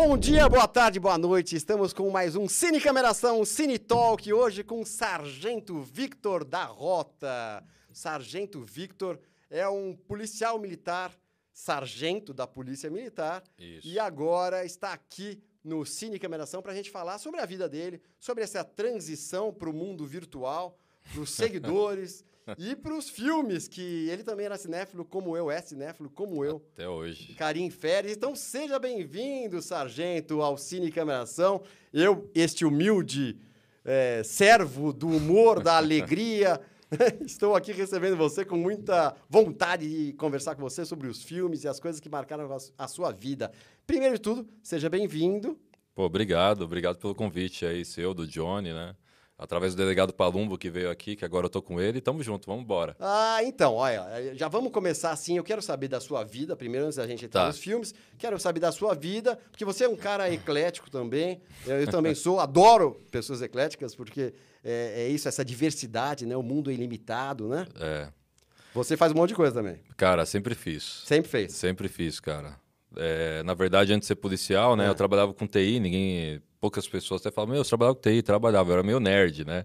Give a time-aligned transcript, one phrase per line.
[0.00, 1.56] Bom dia, boa tarde, boa noite.
[1.56, 7.64] Estamos com mais um Cine Cameração, Cine Talk, hoje com Sargento Victor da Rota.
[7.92, 9.18] Sargento Victor
[9.50, 11.12] é um policial militar,
[11.52, 13.88] sargento da Polícia Militar, Isso.
[13.88, 18.00] e agora está aqui no Cine Cameração para a gente falar sobre a vida dele,
[18.20, 20.78] sobre essa transição para o mundo virtual,
[21.12, 22.24] para os seguidores
[22.56, 26.62] e para os filmes, que ele também era cinéfilo como eu, é cinéfilo como eu.
[26.74, 27.34] Até hoje.
[27.34, 28.16] Carim Férez.
[28.16, 31.62] Então seja bem-vindo, sargento, ao Cine Cameração.
[31.92, 33.38] Eu, este humilde
[33.84, 36.60] eh, servo do humor, da alegria,
[37.20, 41.68] estou aqui recebendo você com muita vontade de conversar com você sobre os filmes e
[41.68, 43.52] as coisas que marcaram a sua vida.
[43.86, 45.58] Primeiro de tudo, seja bem-vindo.
[45.94, 48.94] Pô, obrigado, obrigado pelo convite aí, seu, do Johnny, né?
[49.38, 52.00] Através do delegado Palumbo que veio aqui, que agora eu tô com ele.
[52.00, 52.96] Tamo junto, vamos embora.
[52.98, 55.36] Ah, então, olha, já vamos começar assim.
[55.36, 57.46] Eu quero saber da sua vida, primeiro, antes da gente entrar Tá.
[57.46, 57.94] nos filmes.
[58.18, 61.40] Quero saber da sua vida, porque você é um cara eclético também.
[61.64, 66.36] Eu, eu também sou, adoro pessoas ecléticas, porque é, é isso, essa diversidade, né?
[66.36, 67.64] O mundo é ilimitado, né?
[67.78, 68.08] É.
[68.74, 69.80] Você faz um monte de coisa também.
[69.96, 71.02] Cara, sempre fiz.
[71.04, 71.52] Sempre fez.
[71.52, 72.56] Sempre fiz, cara.
[72.96, 74.86] É, na verdade, antes de ser policial, né?
[74.86, 74.88] É.
[74.88, 76.40] Eu trabalhava com TI, ninguém.
[76.60, 79.64] Poucas pessoas até falavam, meu, eu trabalhava com TI, trabalhava, eu era meio nerd, né?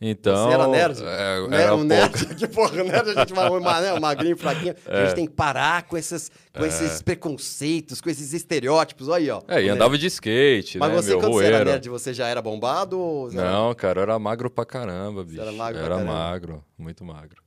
[0.00, 0.48] Então.
[0.48, 1.02] Você era nerd?
[1.04, 2.32] É, Né, era um nerd, pouco.
[2.34, 4.74] que porra, nerd, a gente fala, uma, né, um magrinho, fraquinho.
[4.86, 5.04] A É.
[5.06, 9.08] gente tem que parar com, esses, com esses preconceitos, com esses estereótipos.
[9.08, 9.42] Olha aí, ó.
[9.46, 10.96] É, e andava de skate, Mas né?
[10.96, 13.28] você, meu quando você era nerd, você já era bombado?
[13.32, 15.38] Não, cara, eu era magro pra caramba, bicho.
[15.42, 16.12] era magro pra era caramba.
[16.14, 17.42] magro, muito magro.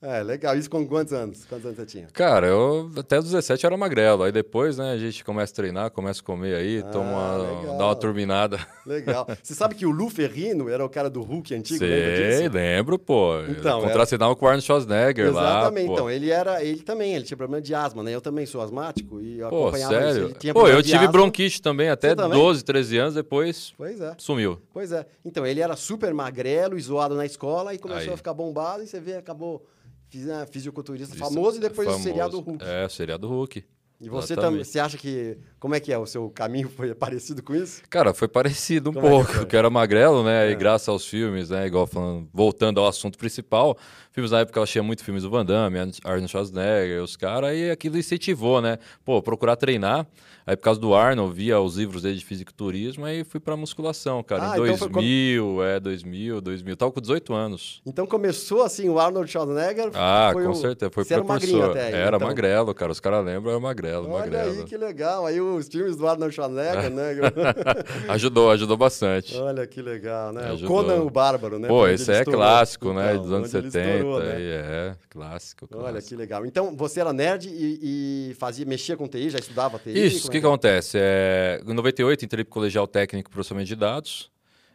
[0.00, 0.56] É, legal.
[0.56, 1.44] Isso com quantos anos?
[1.46, 2.06] Quantos anos você tinha?
[2.12, 4.22] Cara, eu até os 17 era magrelo.
[4.22, 7.78] Aí depois, né, a gente começa a treinar, começa a comer aí, Ah, toma legal.
[7.78, 8.60] dá uma turbinada.
[8.86, 9.26] Legal.
[9.42, 13.40] Você sabe que o Lu Ferrino era o cara do Hulk antigo, Sei, lembro, pô.
[13.48, 15.90] Então, Contracenava com o Arnold Schwarzenegger lá, Exatamente.
[15.90, 18.14] Então, ele era, ele também, ele tinha problema de asma, né?
[18.14, 20.02] Eu também sou asmático e eu Pô, acompanhava isso.
[20.04, 20.24] sério?
[20.28, 21.10] Ele tinha Pô, eu tive asma.
[21.12, 22.38] bronquite também, até também?
[22.38, 24.14] 12, 13 anos, depois Pois é.
[24.16, 24.60] sumiu.
[24.72, 25.04] Pois é.
[25.24, 28.14] Então, ele era super magrelo e zoado na escola e começou Aí.
[28.14, 29.66] a ficar bombado e você vê, acabou
[30.08, 32.04] fiz- né, fisiculturista famoso e depois o famoso.
[32.04, 32.64] seriado Hulk.
[32.64, 33.64] É, o seriado Hulk.
[34.00, 37.42] E você também, você acha que, como é que é, o seu caminho foi parecido
[37.42, 37.82] com isso?
[37.90, 39.46] Cara, foi parecido um Como é que pouco, foi?
[39.46, 40.48] que era magrelo, né?
[40.48, 40.50] É.
[40.52, 41.66] E graças aos filmes, né?
[41.66, 43.76] Igual falando, voltando ao assunto principal,
[44.12, 47.70] filmes na época eu achei muito filmes do Van Damme, Arnold Schwarzenegger, os caras, e
[47.70, 48.78] aquilo incentivou, né?
[49.04, 50.06] Pô, procurar treinar.
[50.46, 54.22] Aí por causa do Arnold, via os livros dele de fisiculturismo, aí fui pra musculação,
[54.22, 54.44] cara.
[54.44, 56.74] Ah, em então foi 2000, é, 2000, 2000.
[56.74, 57.82] Tava com 18 anos.
[57.84, 61.22] Então começou assim, o Arnold Schwarzenegger Ah, com o- certeza, foi você era
[61.66, 62.26] até aí, era então.
[62.26, 62.90] magrelo, cara.
[62.90, 64.50] Os caras lembram, era magrelo, Olha magrelo.
[64.60, 65.26] aí que legal.
[65.26, 67.12] Aí os filmes do Arnold Schwarzenegger, né?
[68.08, 69.36] Ajudou, ajudou bastante.
[69.36, 70.50] Olha que legal, né?
[70.50, 70.68] O Ajudou.
[70.68, 71.68] Conan o Bárbaro, né?
[71.68, 72.40] Pô, Onde esse é estourou.
[72.40, 73.12] clássico, né?
[73.12, 73.94] Então, Dos anos onde ele 70.
[73.96, 74.34] estourou, né?
[74.40, 76.08] é, clássico, Olha clássico.
[76.08, 76.46] que legal.
[76.46, 80.06] Então, você era nerd e, e fazia, mexia com TI, já estudava TI?
[80.06, 80.98] Isso, o que, é que acontece?
[81.00, 84.30] É, em 98, entrei pro colegial técnico processamento de dados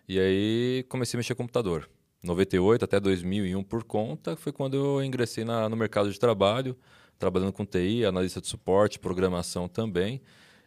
[0.07, 1.90] e aí comecei a mexer com computador.
[2.23, 6.75] 98 até 2001 por conta, foi quando eu ingressei na- no mercado de trabalho,
[7.19, 10.22] trabalhando com TI, analista de suporte, programação também.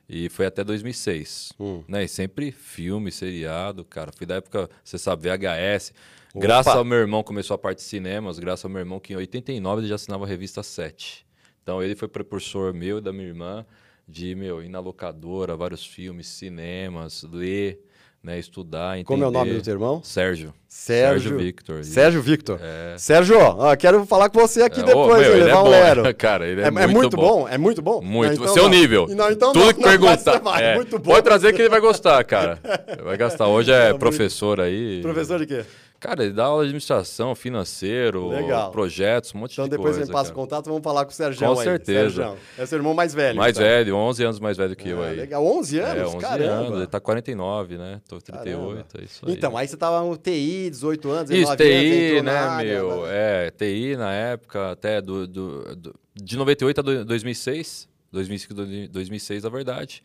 [0.08, 1.52] E foi até 2006.
[1.58, 1.82] Hum.
[1.88, 2.04] Né?
[2.04, 4.12] E sempre filme, seriado, cara.
[4.12, 5.92] Fui da época, você sabe, VHS.
[6.34, 6.78] Graças Opa!
[6.78, 9.80] ao meu irmão, começou a parte de cinemas, graças ao meu irmão, que em 89
[9.80, 11.26] ele já assinava a revista 7.
[11.62, 13.66] Então ele foi precursor meu e da minha irmã
[14.06, 17.80] de, meu, ir na locadora, vários filmes, cinemas, ler,
[18.22, 19.04] né, estudar, entender.
[19.04, 20.00] Como é o nome do teu irmão?
[20.02, 20.52] Sérgio.
[20.68, 21.38] Sérgio.
[21.38, 21.84] Victor.
[21.84, 22.58] Sérgio Victor.
[22.62, 22.98] É.
[22.98, 26.14] Sérgio, ó, quero falar com você aqui É, depois, meu, é levar um bom, lero.
[26.16, 27.42] cara, ele é, É, é muito bom.
[27.42, 28.02] bom, é muito bom.
[28.02, 28.70] Muito, Não, então seu não.
[28.70, 29.06] nível.
[29.08, 30.38] Não, então Tudo que perguntar.
[30.40, 30.74] vai, é.
[30.74, 31.00] Muito.
[31.00, 32.58] Pode trazer que ele vai gostar, cara.
[33.04, 33.46] Vai gastar.
[33.46, 35.00] Hoje é Muito- professor aí.
[35.00, 35.64] Professor de quê?
[35.98, 38.70] Cara, ele dá aula de administração, financeiro, Legal.
[38.70, 40.06] projetos, um monte Então de depois coisa.
[40.06, 41.64] me passa o contato, vamos falar com o Sérgio Com aí.
[41.64, 42.22] certeza.
[42.22, 42.38] Sérgio.
[42.58, 43.36] É seu irmão mais velho.
[43.38, 43.66] Mais então.
[43.66, 45.16] velho, 11 anos mais velho que eu Ah, aí.
[45.16, 46.02] legal, 11 anos?
[46.02, 46.52] É, 11 Caramba.
[46.52, 46.76] anos.
[46.78, 48.00] Ele tá 49, né?
[48.08, 48.86] Tô 38, Caramba.
[48.98, 49.32] é isso aí.
[49.32, 52.72] Então, aí você tava no TI, 18 anos, Isso, 19 anos, TI, na né, área,
[52.74, 53.02] meu?
[53.06, 53.08] né?
[53.46, 57.88] É, TI na época, até do, do, do- de 98 a do- 2006.
[58.12, 58.54] 2005,
[58.90, 60.02] 2006, na verdade.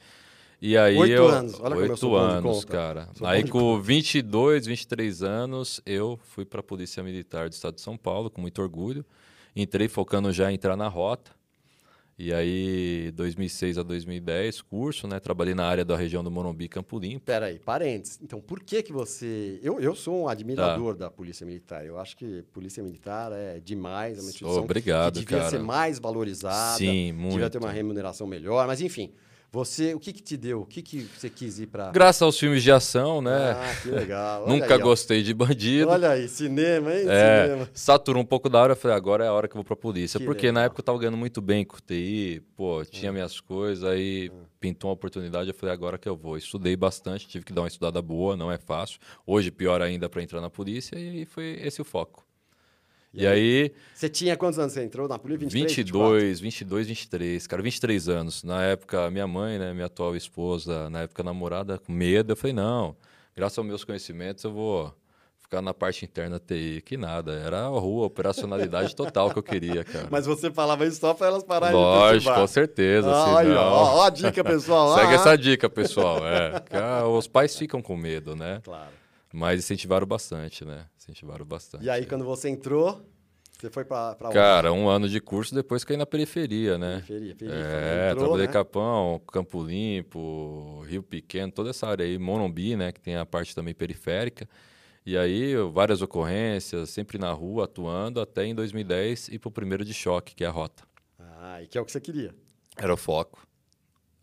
[0.61, 2.67] E aí Oito eu, anos, olha como eu oito sou anos, conta.
[2.71, 3.09] cara.
[3.15, 7.81] Sou aí com 22, 23 anos, eu fui para a Polícia Militar do Estado de
[7.81, 9.03] São Paulo, com muito orgulho.
[9.55, 11.31] Entrei focando já em entrar na rota.
[12.19, 15.19] E aí, 2006 a 2010, curso, né?
[15.19, 17.25] Trabalhei na área da região do Morumbi, Campo Limpo.
[17.25, 18.19] Pera aí, parênteses.
[18.21, 19.59] Então, por que que você...
[19.63, 20.31] Eu, eu sou um Tá.
[20.33, 21.83] admirador da Polícia Militar.
[21.83, 25.49] Eu acho que Polícia Militar é demais, é uma instituição Obrigado, que devia cara.
[25.49, 26.77] ser mais valorizada.
[26.77, 27.31] Sim, muito.
[27.33, 29.11] Devia ter uma remuneração melhor, mas enfim.
[29.53, 30.61] Você, o que que te deu?
[30.61, 31.91] O que que você quis ir pra...
[31.91, 33.51] Graças aos filmes de ação, né?
[33.51, 34.47] Ah, que legal.
[34.49, 35.89] Nunca aí, gostei de bandido.
[35.89, 37.05] Olha aí, cinema, hein?
[37.09, 37.69] É, Cinema.
[37.73, 39.75] saturou um pouco da hora, eu falei, agora é a hora que eu vou pra
[39.75, 40.17] polícia.
[40.17, 40.65] Que Porque na legal.
[40.67, 44.93] época eu tava ganhando muito bem com TI, pô, tinha minhas coisas, aí pintou uma
[44.93, 46.37] oportunidade, eu falei, agora que eu vou.
[46.37, 49.01] Estudei bastante, tive que dar uma estudada boa, não é fácil.
[49.27, 52.25] Hoje, pior ainda pra entrar na polícia, e foi esse o foco.
[53.13, 55.45] E, aí, Você tinha quantos anos você entrou na polícia?
[55.47, 58.43] 23, 22, 22, 23, cara, 23 anos.
[58.43, 62.53] Na época, minha mãe, né, minha atual esposa, na época namorada, com medo, eu falei,
[62.53, 62.95] não,
[63.35, 64.93] graças aos meus conhecimentos eu vou
[65.41, 66.81] ficar na parte interna TI.
[66.85, 70.07] Que nada, era a rua, operacionalidade total que eu queria, cara.
[70.09, 72.39] Mas você falava isso só pra elas pararem de Lógico, perturbar.
[72.39, 73.11] com certeza.
[73.11, 74.95] Ah, olha, ó, ó a dica, pessoal.
[74.95, 76.25] Segue Ah, essa dica, pessoal.
[76.25, 78.61] É, ah, os pais ficam com medo, né?
[78.63, 79.00] Claro.
[79.33, 80.87] Mas incentivaram bastante, né?
[80.97, 81.85] Incentivaram bastante.
[81.85, 83.01] E aí, quando você entrou,
[83.61, 84.33] você foi onde?
[84.33, 86.95] Cara, um ano de curso, depois caí na periferia, né?
[87.05, 87.65] Periferia, periferia.
[87.65, 88.53] É, Entrou, trabalhei né?
[88.53, 93.53] Capão, Campo Limpo, Rio Pequeno, toda essa área aí, Morumbi, né, que tem a parte
[93.53, 94.49] também periférica.
[95.05, 99.93] E aí, várias ocorrências, sempre na rua, atuando, até em 2010 ir pro primeiro de
[99.93, 100.83] choque, que é a rota.
[101.19, 102.33] Ah, e que é o que você queria.
[102.77, 103.45] Era o foco.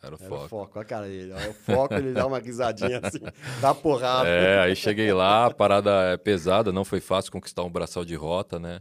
[0.02, 0.44] Era o Era foco.
[0.44, 1.32] o foco, a cara dele.
[1.32, 1.50] ó.
[1.50, 3.18] O foco, ele dá uma risadinha assim,
[3.60, 4.28] dá porrada.
[4.28, 8.14] É, aí cheguei lá, a parada é pesada, não foi fácil conquistar um braçal de
[8.14, 8.80] rota, né?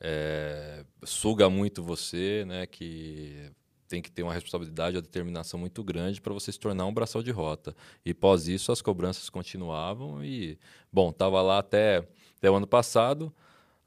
[0.00, 2.66] É, suga muito você, né?
[2.66, 3.50] Que
[3.86, 7.22] tem que ter uma responsabilidade, uma determinação muito grande para você se tornar um braçal
[7.22, 7.76] de rota.
[8.04, 10.58] E pós isso, as cobranças continuavam e,
[10.90, 12.02] bom, tava lá até,
[12.38, 13.32] até o ano passado,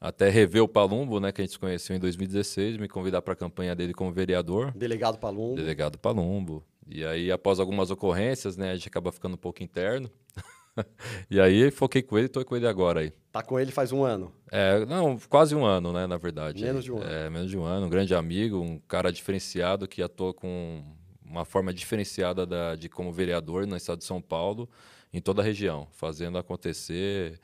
[0.06, 1.32] até rever o Palumbo, né?
[1.32, 4.72] Que a gente se conheceu em 2016, me convidar para a campanha dele como vereador.
[4.72, 5.56] Delegado Palumbo.
[5.56, 6.64] Delegado Palumbo.
[6.88, 10.08] E aí, após algumas ocorrências, né, a gente acaba ficando um pouco interno.
[11.28, 13.12] e aí, foquei com ele e tô com ele agora aí.
[13.32, 14.32] Tá com ele faz um ano.
[14.52, 16.62] É, não, quase um ano, né, na verdade.
[16.62, 17.10] Menos de um ano.
[17.10, 17.86] É, menos de um ano.
[17.86, 20.84] Um grande amigo, um cara diferenciado que atua com
[21.24, 24.68] uma forma diferenciada da, de como vereador no estado de São Paulo,
[25.12, 27.40] em toda a região, fazendo acontecer,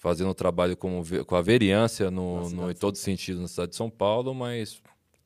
[0.00, 3.76] fazendo o trabalho com, com a vereança no, no, em todo sentido no estado de
[3.76, 4.80] São Paulo, mas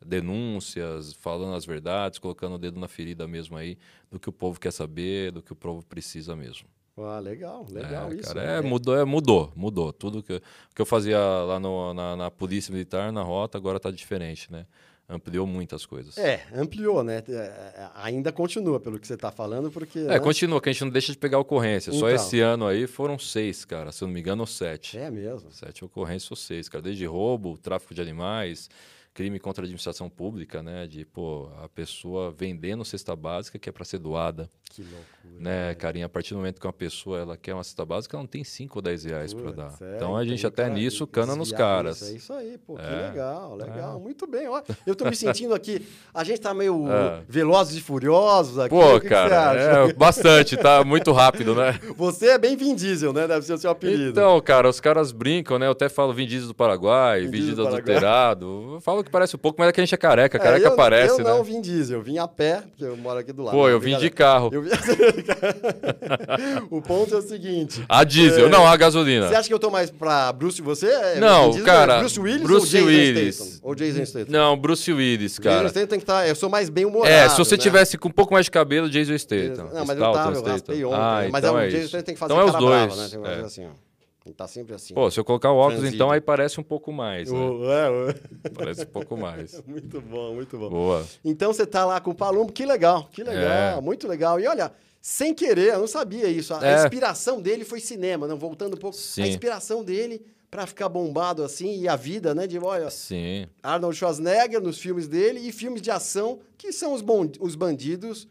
[0.05, 3.79] denúncias, falando as verdades, colocando o dedo na ferida mesmo aí,
[4.11, 6.67] do que o povo quer saber, do que o povo precisa mesmo.
[6.97, 8.23] Ah, legal, legal É, isso.
[8.35, 8.59] cara, né?
[8.59, 9.93] é, mudou, é, mudou, mudou.
[9.93, 10.41] Tudo que, eu-
[10.75, 14.67] que eu fazia lá no- na, na Polícia Militar, na rota, agora tá diferente, né?
[15.07, 16.17] Ampliou muitas coisas.
[16.17, 17.23] É, ampliou, né?
[17.29, 19.99] É, ainda continua, pelo que você tá falando, porque...
[19.99, 20.19] É, né?
[20.19, 21.93] continua, que a gente não deixa de pegar ocorrência.
[21.93, 22.11] Só Então.
[22.11, 23.93] esse ano aí foram seis, cara.
[23.93, 24.97] Se eu não me engano, sete.
[24.97, 25.53] É mesmo.
[25.53, 26.81] Sete ocorrências ou seis, cara.
[26.81, 28.71] Desde roubo, tráfico de animais,
[29.15, 30.87] crime contra a administração pública, né?
[30.89, 35.41] De, pô, a pessoa vendendo cesta básica que é para ser doada, Que loucura.
[35.41, 36.07] né, carinha?
[36.07, 38.43] A partir do momento que uma pessoa ela quer uma cesta básica, ela não tem
[38.43, 39.75] 5 ou 10 reais para dar.
[39.81, 42.01] É, então a gente tem até cara nisso cana nos caras.
[42.03, 43.09] Isso, é isso aí, pô, que É.
[43.09, 44.01] legal, legal.
[44.01, 44.61] Muito bem, ó.
[44.85, 47.23] Eu tô me sentindo aqui, a gente tá meio É.
[47.29, 48.71] velozes e furiosos aqui.
[48.71, 49.91] Pô, que que cara, acha?
[49.91, 51.79] é bastante, tá muito rápido, né?
[51.97, 53.29] Você é bem Vin Diesel, né?
[53.29, 54.11] Deve ser o seu apelido.
[54.11, 55.69] Então, cara, os caras brincam, né?
[55.69, 58.73] Eu até falo Vin Diesel do Paraguai, Vin Vin Diesel do adulterado.
[58.75, 60.37] Eu falo que parece um pouco, mas é que a gente é careca.
[60.37, 61.31] É, Careca eu, aparece, eu né?
[61.31, 63.55] não vim Diesel, eu vim a pé, porque eu moro aqui do lado.
[63.57, 64.51] Pô, eu vim de carro.
[64.53, 64.71] Eu vim-
[66.71, 67.85] o ponto é o seguinte.
[67.89, 68.49] A diesel, É.
[68.49, 69.29] não, a gasolina.
[69.29, 70.87] Você acha que eu tô mais pra Bruce você?
[70.89, 73.35] É Não, Diesel, cara, é Bruce Willis Bruce ou Jason Willis.
[73.37, 73.61] Statham?
[73.63, 74.27] Ou Jason Statham?
[74.33, 75.69] Não, Bruce Willis, Jason cara.
[75.69, 76.27] Statham tem que estar...
[76.29, 77.63] Eu sou mais bem humorado, É, se você né?
[77.63, 79.69] tivesse com um pouco mais de cabelo, Jason Statham.
[79.73, 80.97] Não, mas eu tava, eu raspei ontem.
[80.99, 81.87] Ah, mas então é, é o Jason.
[81.89, 82.97] Statham tem que fazer Então é os cara dois.
[82.97, 83.09] né?
[83.11, 83.45] Tem que fazer é.
[83.45, 83.94] assim, ó.
[84.25, 84.95] Ele tá sempre assim.
[84.95, 85.97] Pô, se eu colocar o óculos, Franzido.
[85.97, 87.39] então aí parece um pouco mais, né?
[87.39, 88.15] O- é, o-
[88.55, 89.61] Parece um pouco mais.
[89.67, 90.71] muito bom, muito bom.
[90.71, 91.07] Boa.
[91.23, 93.81] Então você tá lá com o Palumbo, que legal, que legal, É.
[93.83, 94.41] muito legal.
[94.41, 96.55] E olha, sem querer, eu não sabia isso.
[96.55, 96.75] A É.
[96.83, 98.97] inspiração dele foi cinema, não voltando um pouco.
[98.97, 99.25] A Sim.
[99.25, 103.47] inspiração dele pra ficar bombado assim e a vida, né, de olha, Sim.
[103.63, 108.27] Arnold Schwarzenegger nos filmes dele e filmes de ação que são os, bon- os bandidos,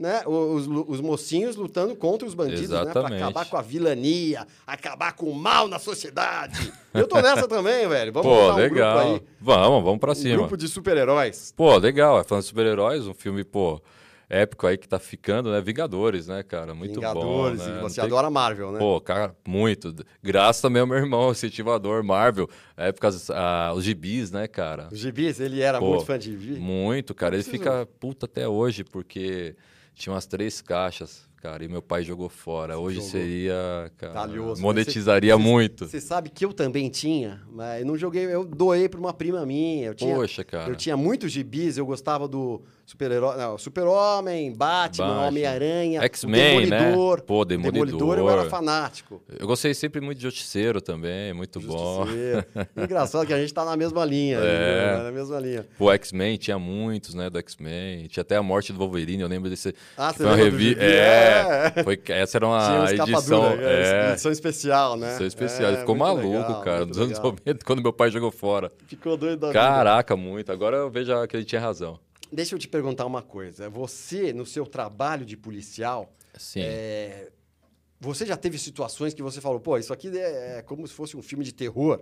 [0.00, 3.22] né, os, os mocinhos lutando contra os bandidos, né, pra Exatamente.
[3.22, 6.72] acabar com a vilania, acabar com o mal na sociedade.
[6.94, 8.10] Eu tô nessa também, velho.
[8.12, 8.98] Vamos Pô, um legal.
[8.98, 10.36] aí, Vamos, vamos pra um cima.
[10.38, 11.52] grupo de super-heróis.
[11.54, 12.18] Pô, legal.
[12.18, 13.78] É falando de super-heróis, um filme, pô,
[14.28, 15.60] épico aí que tá ficando, né?
[15.60, 16.72] Vingadores, né, cara?
[16.74, 17.66] Muito Vingadores, bom.
[17.66, 17.72] né?
[17.72, 18.78] e Não você tem- adora Marvel, né?
[18.78, 19.94] Pô, cara, muito.
[20.22, 22.48] Graças também ao meu irmão, incentivador, Marvel.
[22.76, 24.88] Épocas, ah, os gibis, né, cara?
[24.90, 26.58] Os gibis, ele era Pô, muito fã de gibi.
[26.58, 27.34] Muito, cara.
[27.34, 29.54] Ele fica puta até hoje, porque
[29.94, 32.78] tinha umas três caixas, cara, e meu pai jogou fora.
[32.78, 33.10] Hoje jogou.
[33.10, 34.66] seria, cara, Talhoso, né?
[34.66, 35.86] monetizaria Você- muito.
[35.86, 39.86] Você sabe que eu também tinha, mas não joguei, eu doei para uma prima minha.
[39.88, 40.70] Eu tinha, Poxa, cara.
[40.70, 43.36] eu tinha muitos gibis, eu gostava do Super-herói.
[43.36, 45.28] Não, Super-Homem, Batman, Batman.
[45.28, 46.80] Homem-Aranha, X-Men, né?
[46.80, 47.22] Demolidor.
[47.22, 47.86] Pô, Demolidor.
[47.86, 49.22] Demolidor eu era fanático.
[49.38, 52.04] Eu gostei sempre muito de Justiceiro também, muito bom.
[52.04, 52.44] Justiceiro.
[52.76, 54.40] Engraçado que a gente tá na mesma linha.
[54.50, 54.96] É.
[54.96, 55.02] né?
[55.04, 55.66] Na mesma linha.
[55.78, 58.08] Pô, X-Men, tinha muitos, né, do X-Men.
[58.08, 59.74] Tinha até a morte do Wolverine, eu lembro desse.
[59.96, 60.76] Ah, você foi lembra revi...
[60.80, 61.82] É, É.
[61.84, 62.00] Foi...
[62.08, 63.50] essa era uma edição.
[63.50, 65.08] dura, é, edição especial, né?
[65.10, 65.68] edição especial.
[65.70, 67.36] É, Ele ficou maluco, legal, cara, nos anos legal.
[67.46, 68.70] 90, quando meu pai jogou fora.
[68.86, 69.60] Ficou doido da vida.
[69.60, 70.50] Caraca, muito.
[70.50, 71.98] Agora eu vejo que ele tinha razão.
[72.32, 73.68] Deixa eu te perguntar uma coisa.
[73.68, 76.12] Você, no seu trabalho de policial,
[76.60, 77.30] é,
[77.98, 81.22] você já teve situações que você falou, pô, isso aqui é como se fosse um
[81.22, 82.00] filme de terror,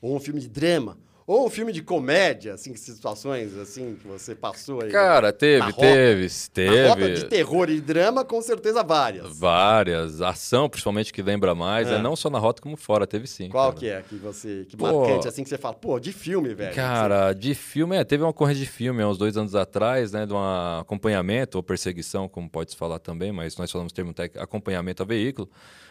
[0.00, 4.34] ou um filme de drama, ou um filme de comédia, assim, situações assim que você
[4.34, 4.90] passou aí.
[4.90, 7.14] Cara, teve, teve, Na rota teve.
[7.16, 9.38] de terror e drama, com certeza várias.
[9.38, 10.22] Várias.
[10.22, 11.86] Ação, principalmente, que lembra mais.
[11.88, 11.96] É.
[11.96, 11.98] É.
[11.98, 13.50] Não só na rota como fora, teve sim.
[13.50, 13.78] Qual cara.
[13.78, 15.00] que é que você, que Pô.
[15.00, 16.74] marcante, assim, que você fala, pô, de filme, velho.
[16.74, 20.24] Cara, de filme, é, teve uma ocorrência de filme há uns dois anos atrás, né,
[20.24, 24.42] de um acompanhamento ou perseguição, como pode se falar também, mas nós falamos termo técnico,
[24.42, 25.50] acompanhamento a veículo,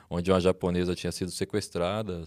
[0.10, 2.24] onde uma japonesa tinha sido sequestrada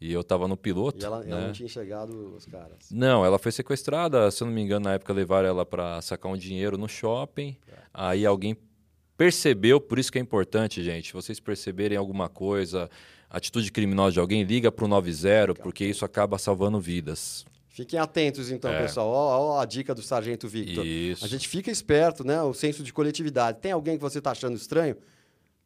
[0.00, 0.98] e eu estava no piloto.
[1.00, 1.46] E ela, ela né?
[1.46, 2.90] não tinha enxergado os caras.
[2.90, 6.32] Não, ela foi sequestrada, se eu não me engano, na época levaram ela para sacar
[6.32, 7.56] um dinheiro no shopping.
[7.92, 8.56] Aí alguém
[9.16, 12.88] percebeu, por isso que é importante, gente, vocês perceberem alguma coisa,
[13.28, 17.44] atitude criminosa de alguém, liga para o 90, porque isso acaba salvando vidas.
[17.68, 18.82] Fiquem atentos, então, É.
[18.82, 19.08] pessoal.
[19.08, 20.84] Ó, ó a dica do Sargento Victor.
[20.84, 21.24] Isso.
[21.24, 22.42] A gente fica esperto, né?
[22.42, 23.58] O senso de coletividade.
[23.60, 24.96] Tem alguém que você está achando estranho?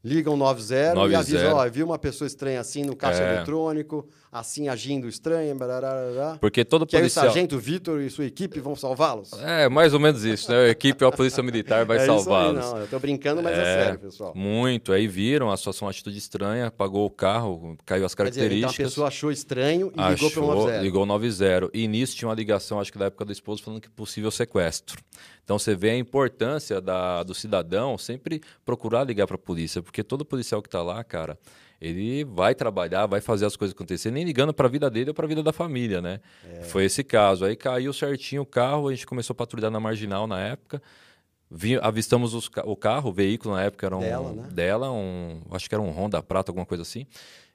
[0.04, 1.18] Liga um 90, e 90.
[1.18, 3.36] avisa, ó, viu uma pessoa estranha assim no caixa É.
[3.36, 7.26] eletrônico, assim agindo estranho, barará, Porque todo que aí o policial...
[7.26, 9.32] Sargento Victor e sua equipe vão salvá-los?
[9.34, 10.64] É, mais ou menos isso, né?
[10.64, 12.60] A equipe ou a polícia militar vai é salvá-los.
[12.60, 12.78] não.
[12.78, 14.32] Eu tô brincando, mas é, É, sério, pessoal.
[14.34, 14.92] Muito.
[14.92, 18.46] Aí viram a situação, uma atitude estranha, pagou o carro, caiu as Quer dizer, então
[18.46, 18.90] a características.
[18.90, 20.82] pessoa achou estranho e ligou para o achou, 90.
[20.82, 21.70] ligou 90.
[21.72, 25.00] E nisso tinha uma ligação, acho que da época do esposo, falando que possível sequestro.
[25.44, 30.02] Então você vê a importância da, do cidadão sempre procurar ligar para a polícia, porque
[30.02, 31.38] todo policial que está lá, cara,
[31.84, 35.14] ele vai trabalhar, vai fazer as coisas acontecer, nem ligando para a vida dele ou
[35.14, 36.20] para a vida da família, né?
[36.50, 36.62] É.
[36.62, 37.44] Foi esse caso.
[37.44, 40.82] Aí caiu certinho o carro, a gente começou a patrulhar na marginal na época.
[41.50, 44.48] Vi, avistamos os o carro, o veículo na época era um Dela, né?
[44.50, 47.06] dela, um, acho que era um Honda Prata, alguma coisa assim.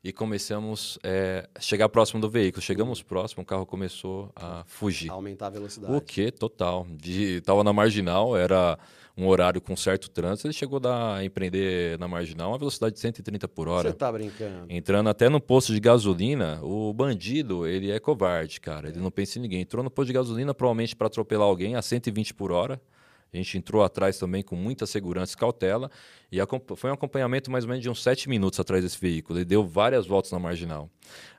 [0.01, 2.61] E começamos a chegar próximo do veículo.
[2.61, 5.09] Chegamos próximo, o carro começou a fugir.
[5.11, 5.93] Aumentar a velocidade.
[5.93, 6.31] O que?
[6.31, 6.87] Total.
[6.89, 8.79] De, tava na marginal, era
[9.17, 10.47] um horário com certo trânsito.
[10.47, 13.89] Ele chegou a dar- a empreender na marginal uma velocidade de 130 por hora.
[13.89, 14.67] Você tá brincando.
[14.69, 18.87] Entrando até no posto de gasolina, o bandido, ele é covarde, cara.
[18.87, 19.59] Ele não pensa em ninguém.
[19.59, 22.81] Entrou no posto de gasolina, provavelmente para atropelar alguém a 120 por hora.
[23.31, 25.91] A gente entrou atrás também com muita segurança e cautela.
[26.31, 26.37] E
[26.75, 29.37] foi um acompanhamento mais ou menos de uns sete minutos atrás desse veículo.
[29.37, 30.89] Ele deu várias voltas na marginal.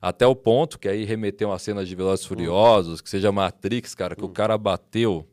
[0.01, 3.95] Até o ponto que aí remeteu a cenas de Velozes e Furiosos, que seja Matrix,
[3.95, 5.27] cara, que o cara bateu.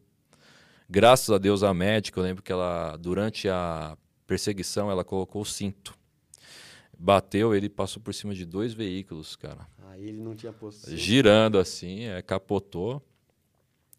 [0.90, 5.46] Graças a Deus a médica, eu lembro que ela, durante a perseguição, ela colocou o
[5.46, 5.96] cinto.
[6.98, 9.68] Bateu, ele passou por cima de dois veículos, cara.
[9.90, 10.90] Aí ele não tinha posto.
[10.96, 13.02] Girando assim, é, capotou.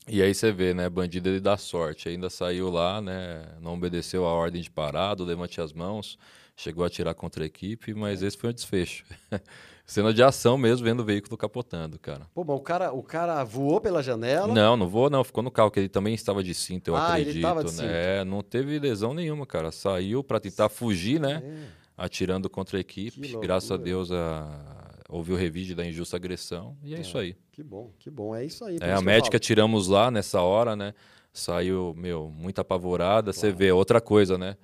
[0.09, 0.89] E aí você vê, né?
[0.89, 2.09] Bandido ele dá sorte.
[2.09, 3.45] Ainda saiu lá, né?
[3.61, 6.19] Não obedeceu a ordem de parado, levante as mãos,
[6.57, 9.05] chegou a atirar contra a equipe, mas esse foi o desfecho.
[9.87, 12.27] Cena de ação mesmo, vendo o veículo capotando, cara.
[12.35, 14.53] Pô, mas o cara, o cara voou pela janela.
[14.53, 15.25] Não, não vou, não.
[15.25, 17.43] Ficou no carro, que ele também estava de cinto, eu Ah, ele acredito.
[17.43, 17.87] tava de cinto.
[17.87, 18.23] né?
[18.23, 19.73] Não teve lesão nenhuma, cara.
[19.73, 21.43] Saiu para tentar fugir, né?
[21.43, 21.67] É.
[21.97, 23.35] Atirando contra a equipe.
[23.41, 23.77] Graças a.
[23.79, 24.88] Deus a...
[25.09, 26.77] houve o revide da injusta agressão.
[26.83, 27.35] E é, isso aí.
[27.51, 28.35] Que bom, que bom.
[28.37, 28.79] É isso aí.
[28.81, 30.93] É, a médica tiramos lá nessa hora, né?
[31.33, 33.33] Saiu, meu, muito apavorada.
[33.33, 34.57] Você vê outra coisa, né?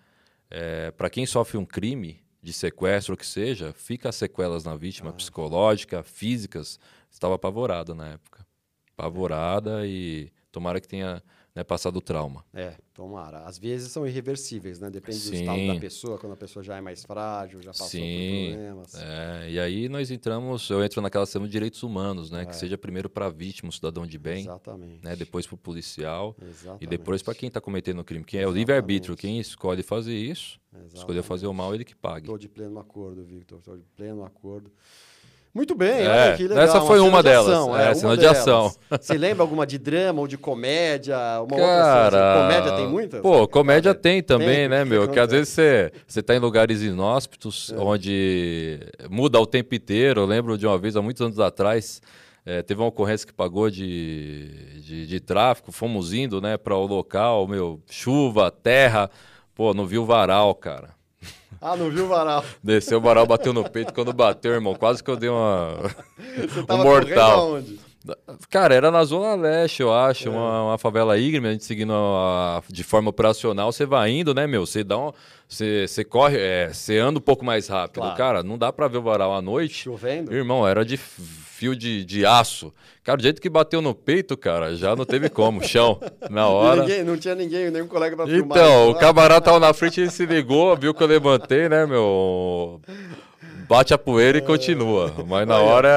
[0.51, 4.77] É, para quem sofre um crime de sequestro, o que seja, fica as sequelas na
[4.77, 5.13] vítima, Ah.
[5.15, 6.79] psicológica, físicas.
[7.11, 8.47] Estava apavorada na época.
[8.97, 11.21] Apavorada e tomara que tenha
[11.53, 12.45] né, passado o trauma.
[12.55, 13.41] É, tomara.
[13.41, 14.89] Às vezes são irreversíveis, né?
[14.89, 15.41] Depende do Sim.
[15.41, 18.95] estado da pessoa, quando a pessoa já é mais frágil, já passou Sim, por problemas.
[18.95, 22.43] É, e aí nós entramos, eu entro naquela cena de direitos humanos, né?
[22.43, 22.47] É.
[22.47, 25.05] Que seja primeiro para a vítima, um cidadão de bem, Exatamente.
[25.05, 25.17] né?
[25.17, 26.85] Depois para o policial Exatamente.
[26.85, 28.25] e depois para quem está cometendo o crime.
[28.25, 28.59] Quem é o Exatamente.
[28.61, 30.61] livre-arbítrio, quem escolhe fazer isso,
[30.95, 32.27] escolheu fazer o mal, ele que pague.
[32.27, 33.59] Estou de pleno acordo, Victor.
[33.59, 34.71] Estou de pleno acordo.
[35.55, 36.65] Muito bem, É, olha que legal.
[36.65, 38.75] essa foi uma de delas, ação, é, uma cena de ação.
[38.91, 41.17] Você lembra alguma de drama ou de comédia?
[41.17, 42.43] Uma outra cena Cara?
[42.43, 43.21] Comédia tem muitas?
[43.21, 45.07] Pô, comédia tem também, Tem, né, meu?
[45.09, 47.79] Que às vezes você, você tá em lugares inóspitos, É.
[47.79, 50.23] onde muda o tempo inteiro.
[50.23, 52.03] Eu lembro de uma vez, há muitos anos atrás,
[52.45, 56.85] eh, teve uma ocorrência que pagou de, de, de tráfico, fomos indo, né, para o
[56.85, 59.09] local, meu, chuva, terra,
[59.55, 60.91] pô, não vi o varal, cara.
[61.61, 62.45] Ah, não viu o varal.
[62.63, 63.95] Desceu o varal, bateu no peito.
[63.95, 65.79] Quando bateu, irmão, quase que eu dei uma.
[66.37, 67.49] Você um tava mortal.
[67.49, 67.95] correndo aonde?
[68.51, 70.31] Cara, era na Zona Leste, eu acho, é.
[70.31, 74.35] uma, uma, favela íngreme, a gente seguindo a, a, de forma operacional, você vai indo,
[74.35, 74.67] né, meu?
[74.67, 75.11] Você dá um.
[75.49, 78.03] Você, você corre, é, você anda um pouco mais rápido.
[78.03, 78.17] Claro.
[78.17, 79.85] Cara, não dá pra ver o varal à noite.
[79.85, 80.35] Chovendo?
[80.35, 80.99] Irmão, era de
[81.65, 82.73] fio de, de aço.
[83.03, 85.63] Cara, do jeito que bateu no peito, cara, já não teve como.
[85.63, 85.99] Chão,
[86.31, 86.83] na hora.
[86.83, 88.59] Ninguém, não tinha ninguém, nenhum colega pra filmar.
[88.59, 92.81] Então, o camarada tava na frente, ele se ligou, viu que eu levantei, né, meu
[93.69, 94.45] bate a poeira e é.
[94.45, 95.13] continua.
[95.27, 95.89] Mas na hora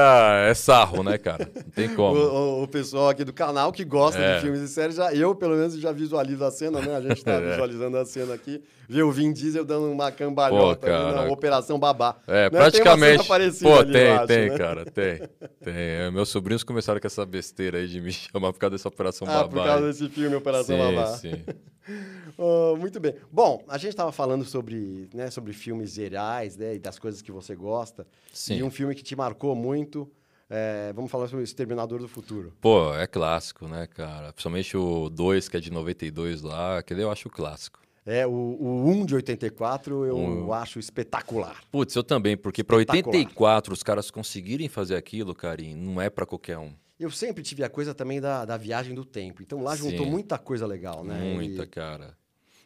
[0.48, 1.50] é sarro, né, cara?
[1.54, 2.18] Não tem como.
[2.18, 4.36] O, o pessoal aqui do canal que gosta é.
[4.36, 6.96] de filmes e séries, já, eu pelo menos já visualizo a cena, né?
[6.96, 7.50] A gente tá é.
[7.50, 8.62] visualizando a cena aqui.
[8.88, 12.16] Vê o Vin Diesel dando uma cambalhota Pô, na Operação Babá.
[12.26, 12.50] É, né?
[12.50, 13.18] praticamente.
[13.28, 14.58] Tem Pô, tem, acho, tem, né?
[14.58, 15.18] cara, tem.
[15.62, 15.74] tem.
[15.74, 19.28] É, meus sobrinhos começaram com essa besteira aí de me chamar por causa dessa Operação
[19.28, 19.48] ah, Babá.
[19.48, 21.06] por causa desse filme Operação sim, Babá.
[21.08, 21.44] Sim.
[22.40, 23.14] Oh, muito bem.
[23.32, 27.32] Bom, a gente estava falando sobre, né, sobre filmes gerais né, e das coisas que
[27.32, 28.06] você gosta.
[28.32, 28.58] Sim.
[28.58, 30.10] E um filme que te marcou muito.
[30.48, 32.54] É, vamos falar sobre o Exterminador do Futuro.
[32.60, 34.32] Pô, é clássico, né, cara?
[34.32, 37.80] Principalmente o 2, que é de 92 lá, aquele eu acho clássico.
[38.06, 40.52] É, o, o 1 de 84 eu um...
[40.52, 41.62] acho espetacular.
[41.70, 46.24] Putz, eu também, porque para 84 os caras conseguirem fazer aquilo, Karim, não é para
[46.24, 46.72] qualquer um.
[46.98, 49.42] Eu sempre tive a coisa também da, da viagem do tempo.
[49.42, 50.10] Então lá juntou Sim.
[50.10, 51.34] muita coisa legal, né?
[51.34, 51.66] Muita, e...
[51.66, 52.16] cara.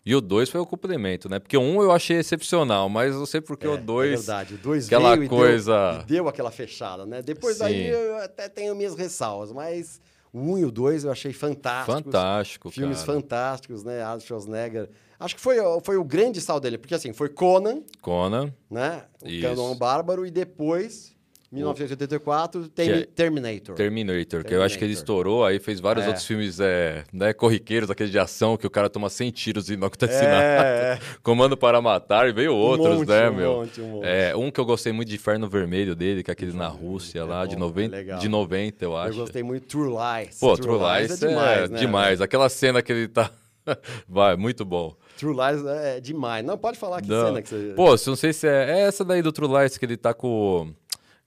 [0.04, 1.38] E o 2 foi o complemento, né?
[1.38, 4.12] Porque o 1 um eu achei excepcional, mas não sei porque é, o 2.
[4.12, 5.72] É verdade, o 2 aquela veio coisa...
[5.72, 7.22] e deu, e deu aquela fechada, né?
[7.22, 7.64] Depois Sim.
[7.64, 10.00] daí eu até tenho minhas ressalvas, mas
[10.32, 12.02] o 1 um e o 2 eu achei fantásticos.
[12.02, 13.12] Fantástico, Filmes cara.
[13.12, 14.02] fantásticos, né?
[14.02, 14.88] Arnold Schwarzenegger.
[15.20, 17.82] Acho que foi, foi o grande saldo dele, porque assim, foi Conan.
[18.00, 18.52] Conan.
[18.68, 19.04] Né?
[19.20, 21.12] O Canon Bárbaro e depois
[21.52, 23.75] 1984, termi é Terminator.
[23.75, 24.42] Terminator.
[24.42, 26.09] que eu acho que ele estourou, aí fez vários é.
[26.09, 29.76] outros filmes é, né, corriqueiros, aqueles de ação, que o cara toma 100 tiros e
[29.76, 30.44] não acontece é, nada.
[30.44, 30.99] É.
[31.23, 33.54] Comando para Matar, e veio outros, um monte, né, um meu?
[33.56, 34.06] Monte, um, monte.
[34.06, 37.21] É, um que eu gostei muito de Inferno Vermelho dele, que é aquele na Rússia
[37.21, 39.12] é lá, bom, de, 90, de 90, eu acho.
[39.12, 40.38] Eu gostei muito de True Lies.
[40.38, 41.78] Pô, True, True Lies, Lies, é demais, né?
[41.78, 42.21] demais.
[42.23, 43.30] Aquela cena que ele tá...
[44.09, 44.97] Vai, muito bom.
[45.18, 46.42] True Lies é demais.
[46.44, 47.26] Não, pode falar que não.
[47.26, 47.73] cena que você...
[47.76, 48.71] Pô, não sei se é...
[48.71, 50.73] É essa daí do True Lies que ele tá com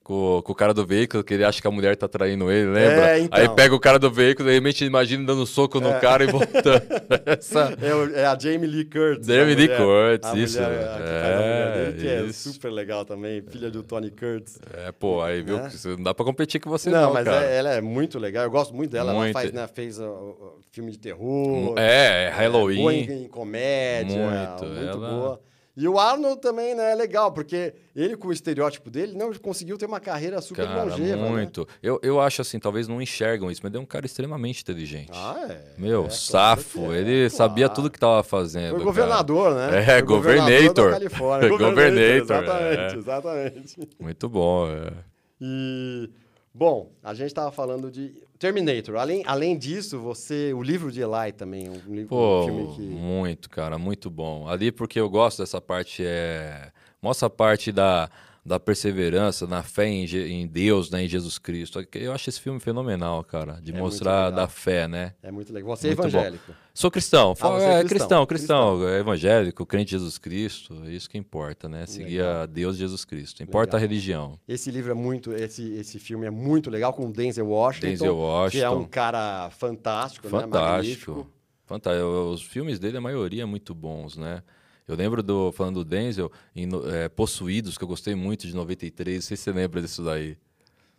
[0.06, 2.70] com, com, o cara do veículo, que ele acha que a mulher tá traindo ele,
[2.70, 3.10] lembra?
[3.10, 3.40] É, então.
[3.40, 5.98] Aí pega o cara do veículo, de repente imagina dando soco no é.
[5.98, 6.80] cara e voltando.
[7.26, 7.76] Essa...
[7.82, 9.26] É, é, a Jamie Lee Curtis.
[9.26, 10.62] Jamie Lee Curtis, isso.
[10.62, 12.48] Mulher, é, dele, que é isso.
[12.48, 14.60] é super legal também, filha do Tony Curtis.
[14.72, 15.70] É, pô, aí viu, é.
[15.84, 18.50] não dá pra competir com você não, não mas é, ela é muito legal, eu
[18.50, 19.24] gosto muito dela, muito.
[19.24, 21.76] ela faz, né, fez uh, filme de terror.
[21.76, 22.76] É, Halloween.
[22.76, 25.10] Boa em, em comédia, muito, muito ela...
[25.10, 25.40] boa.
[25.76, 29.76] E o Arnold também, né, é legal, porque ele, com o estereótipo dele, não conseguiu
[29.76, 31.22] ter uma carreira super cara, longeva.
[31.22, 31.28] Né?
[31.28, 31.60] Muito.
[31.60, 31.66] Né?
[31.82, 35.10] Eu, eu acho assim, talvez não enxergam isso, mas ele é um cara extremamente inteligente.
[35.12, 35.74] Ah, é.
[35.76, 36.92] Meu, é, safo.
[36.92, 38.76] É, ele sabia tudo que estava fazendo.
[38.76, 39.70] Foi governador, cara.
[39.70, 39.82] né?
[39.82, 40.90] É, Foi governator.
[40.92, 41.48] Califórnia.
[41.58, 42.22] governator.
[42.22, 42.98] Exatamente, é.
[42.98, 43.88] exatamente.
[44.00, 44.92] Muito bom, é.
[45.38, 46.10] E.
[46.54, 48.96] Bom, a gente estava falando de Terminator.
[48.96, 50.52] Além, além disso, você.
[50.52, 52.82] O livro de Eli também, um, livro, Pô, um filme que.
[52.82, 54.48] Muito, cara, muito bom.
[54.48, 56.04] Ali porque eu gosto dessa parte.
[56.04, 56.70] É...
[57.00, 58.10] Mostra a parte da,
[58.46, 61.84] da perseverança, na fé em, em, Deus, né, em Jesus Cristo.
[61.92, 65.14] Eu acho esse filme fenomenal, cara, de é mostrar da fé, né?
[65.20, 65.76] É muito legal.
[65.76, 66.44] Você é muito é evangélico.
[66.46, 66.54] Bom.
[66.72, 67.34] Sou cristão.
[67.40, 70.80] Ah, é, cristão, cristão, cristão, cristão, evangélico, crente em Jesus Cristo.
[70.86, 71.86] É isso que importa, né?
[71.86, 72.42] Seguir legal.
[72.42, 73.42] a Deus Jesus Cristo.
[73.42, 73.78] Importa legal.
[73.78, 74.40] a religião.
[74.46, 78.58] Esse livro é muito, esse, esse filme é muito legal com Denzel Washington, Denzel Washington.
[78.58, 81.18] que é um cara fantástico, fantástico.
[81.18, 81.26] né?
[81.64, 82.30] Fantástico.
[82.32, 84.40] Os filmes dele, a maioria, é muito bons, né?
[84.86, 89.16] Eu lembro do, falando do Denzel, em é, Possuídos, que eu gostei muito de 93.
[89.16, 90.36] Não sei se você lembra disso daí.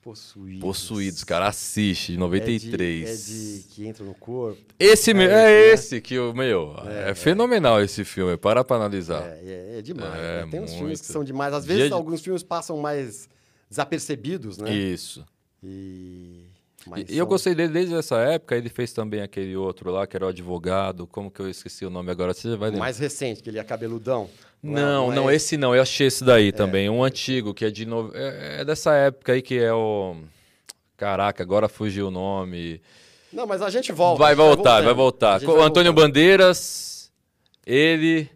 [0.02, 0.62] Possuídos.
[0.62, 3.10] Possuídos, cara, assiste, de 93.
[3.10, 4.62] É de, é de que entra no corpo.
[4.80, 5.73] Esse é, é né?
[5.73, 6.76] esse que o meu.
[6.86, 9.23] É, é, é, fenomenal esse filme, para pra analisar.
[9.23, 10.13] É, é demais.
[10.13, 10.47] Né?
[10.50, 11.54] Tem uns filmes que são demais.
[11.54, 13.28] Às vezes, Dia alguns filmes passam mais
[13.69, 14.73] desapercebidos, né?
[14.73, 15.26] Isso.
[15.63, 16.45] E.
[16.89, 18.56] Mas e eu gostei dele desde essa época.
[18.56, 21.06] Ele fez também aquele outro lá, que era o advogado.
[21.08, 22.34] Como que eu esqueci o nome agora?
[22.34, 22.86] Você vai lembrar.
[22.86, 24.30] Mais recente, que ele é cabeludão.
[24.62, 25.76] Não, não, não, é esse não.
[25.76, 26.52] Eu achei esse daí é.
[26.52, 26.89] também.
[26.89, 27.86] Um antigo, que é de.
[27.86, 28.12] No...
[28.13, 30.15] É, é, dessa época aí que é o.
[30.95, 32.82] Caraca, agora fugiu o nome.
[33.32, 34.19] Não, mas a gente volta.
[34.19, 35.43] Vai voltar, vai voltar.
[35.43, 37.12] O Antônio Bandeiras,
[37.65, 38.30] ele.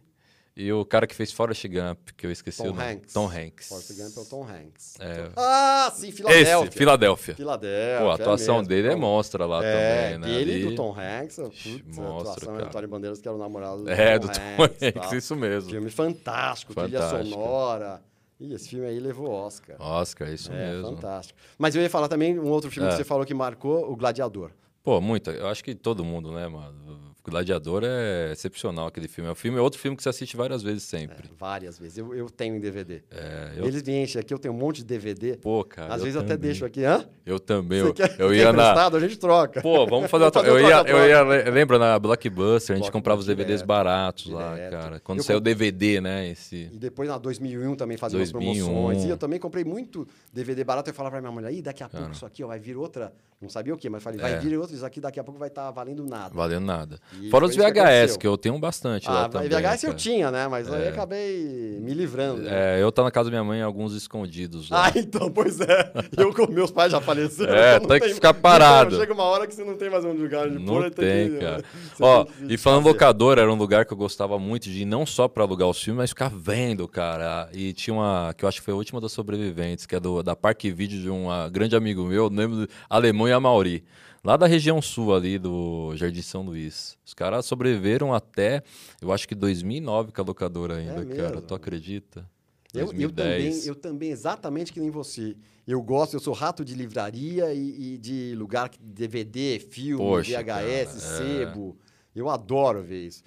[0.56, 2.84] E o cara que fez Forrest Gump, que eu esqueci Tom o nome.
[2.84, 3.14] Hanks.
[3.14, 3.70] Tom Hanks.
[3.70, 4.98] Forrest Gump é o Tom Hanks.
[5.00, 5.32] É.
[5.38, 6.68] Ah, sim, Filadélfia.
[6.68, 7.36] Esse, Filadélfia.
[7.36, 8.00] Filadélfia.
[8.02, 10.42] Pô, a atuação é dele é monstra lá é, também, né?
[10.42, 10.66] Ele Ali...
[10.66, 12.62] do Tom Hanks, putz, a atuação cara.
[12.62, 14.84] é do Tony Bandeiras, que era o namorado do é, Tom do Tom Hanks.
[14.84, 15.70] Hanks isso mesmo.
[15.70, 17.18] Filme fantástico, fantástico.
[17.18, 18.02] trilha sonora.
[18.42, 19.78] Ih, esse filme aí levou Oscar.
[19.80, 20.96] Oscar, isso é, mesmo.
[20.96, 21.40] fantástico.
[21.58, 22.92] Mas eu ia falar também um outro filme é.
[22.92, 24.52] que você falou que marcou, O Gladiador.
[24.84, 25.30] Pô, muito.
[25.30, 26.81] Eu acho que todo mundo, né, mano?
[27.24, 29.30] Gladiador é excepcional aquele filme.
[29.30, 31.28] É um filme, é outro filme que você assiste várias vezes sempre.
[31.28, 31.98] É, várias vezes.
[32.00, 33.04] Eu, eu tenho em DVD.
[33.12, 35.38] É, eu, Eles me enchem aqui, eu tenho um monte de DVD.
[35.38, 35.94] pô, cara.
[35.94, 36.50] Às vezes eu até também.
[36.50, 37.06] deixo aqui, hã?
[37.26, 37.80] Eu também.
[37.80, 38.88] Eu, quer, eu ia na.
[38.88, 39.62] A gente troca.
[39.62, 40.48] Pô, vamos fazer uma troca.
[40.48, 41.52] Eu ia, eu ia.
[41.52, 42.74] Lembra na Blockbuster?
[42.74, 44.72] A gente Blockbuster comprava os DVDs direto, baratos lá, direto.
[44.72, 45.00] cara.
[45.00, 46.28] Quando Eu saiu o comp- DVD, né?
[46.30, 46.70] Esse.
[46.74, 48.66] E depois, na 2001, também fazia umas 2001.
[48.66, 49.06] promoções.
[49.06, 50.90] E eu também comprei muito DVD barato.
[50.90, 53.14] Eu falava pra minha mulher, Ih, daqui a pouco isso aqui ó, vai vir outra...
[53.42, 54.38] Não sabia o quê, mas falei, vai É.
[54.38, 56.32] vir outra, isso aqui daqui a pouco vai estar valendo nada.
[56.36, 57.00] Valendo nada.
[57.20, 59.50] E Fora os que VHS, que eu tenho bastante lá Ah, também.
[59.50, 60.48] VHS eu tinha, né?
[60.48, 60.90] Mas aí É.
[60.90, 62.42] acabei me livrando.
[62.44, 62.78] né?
[62.78, 64.86] É, eu tá na casa da minha mãe, alguns escondidos lá.
[64.88, 65.92] Ah, então, pois é.
[66.18, 67.54] Eu com meus pais já faleceram.
[67.54, 68.90] É, então tem que ficar parado.
[68.92, 70.92] Então, chega uma hora que você não tem mais onde lugar de Não pôr.
[70.92, 71.64] tem, que, cara.
[72.00, 72.94] Ó, tem e falando fazer.
[72.94, 75.82] locador, era um lugar que eu gostava muito de ir, não só pra alugar os
[75.82, 77.50] filmes, mas ficar vendo, cara.
[77.54, 80.24] E tinha uma, que eu acho que foi a última das sobreviventes, que é do,
[80.24, 83.84] da Parque Vídeo de um grande amigo meu, lembro, Alemão e Amauri.
[84.24, 86.96] Lá da região sul ali do Jardim São Luís.
[87.04, 88.62] Os caras sobreviveram até,
[89.02, 91.30] eu acho que 2009 com a locadora ainda, cara.
[91.30, 91.42] mesmo?
[91.42, 92.30] Tu acredita?
[92.74, 93.14] Eu, eu 2010.
[93.56, 95.36] também, eu também, exatamente que nem você.
[95.68, 100.38] Eu gosto, eu sou rato de livraria e, e de lugar que DVD, filme, Poxa,
[100.38, 100.88] VHS, cara, é.
[100.88, 101.76] sebo.
[102.16, 103.24] Eu adoro ver isso.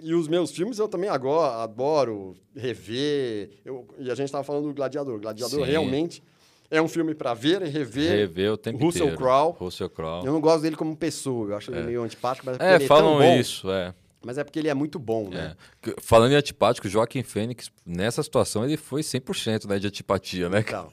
[0.00, 3.50] E os meus filmes eu também agora adoro rever.
[3.64, 5.18] Eu- e a gente estava falando do Gladiador.
[5.20, 5.70] Gladiador Sim.
[5.70, 6.22] realmente
[6.76, 8.10] é um filme para ver e rever.
[8.10, 9.18] Rever o tempo Russell inteiro.
[9.18, 9.54] Crowe.
[9.58, 10.26] Russell Crowe.
[10.26, 12.84] Eu não gosto dele como pessoa, eu acho ele meio antipático, mas é É, ele
[12.84, 13.94] é falam isso, é.
[14.24, 15.54] Mas é porque ele é muito bom, né?
[15.86, 15.94] É.
[16.00, 20.60] Falando em antipático, o Joaquim Fênix, nessa situação, ele foi 100% né, de antipatia, né?
[20.66, 20.88] Então,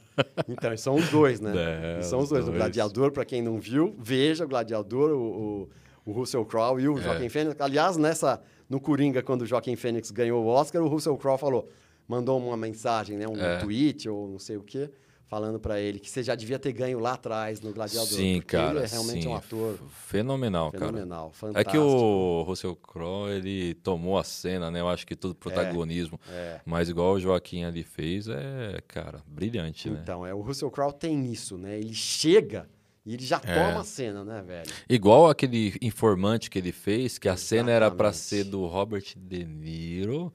[0.47, 1.51] então, são os dois, né?
[1.97, 2.43] É, são os os dois.
[2.43, 2.57] O dois.
[2.57, 5.69] Gladiador, para quem não viu, veja o Gladiador, o,
[6.05, 7.01] o, o Russell Crowe e o É.
[7.01, 7.59] Joaquim Fênix.
[7.59, 11.67] Aliás, nessa, no Coringa, quando o Joaquim Fênix ganhou o Oscar, o Russell Crowe falou,
[12.07, 13.57] mandou uma mensagem, né, um É.
[13.57, 14.91] tweet ou não sei o quê,
[15.33, 18.07] falando para ele que você já devia ter ganho lá atrás no Gladiador.
[18.07, 18.77] Sim, cara.
[18.77, 19.27] Ele é realmente sim.
[19.29, 20.85] um ator F- Fenomenal, cara.
[20.85, 21.71] fenomenal, É fantástico.
[21.71, 24.79] que o Russell Crowe, ele tomou a cena, né?
[24.81, 26.19] Eu acho que tudo protagonismo.
[26.29, 26.61] É.
[26.63, 29.99] Mas igual o Joaquim ali fez, é, cara, brilhante, né?
[30.03, 31.79] Então, é, o Russell Crowe tem isso, né?
[31.79, 32.69] Ele chega
[33.03, 33.53] e ele já É.
[33.55, 34.71] toma a cena, né, velho?
[34.87, 38.17] Igual aquele informante que ele fez, que a cena era Exatamente.
[38.17, 40.31] ser do Robert De Niro.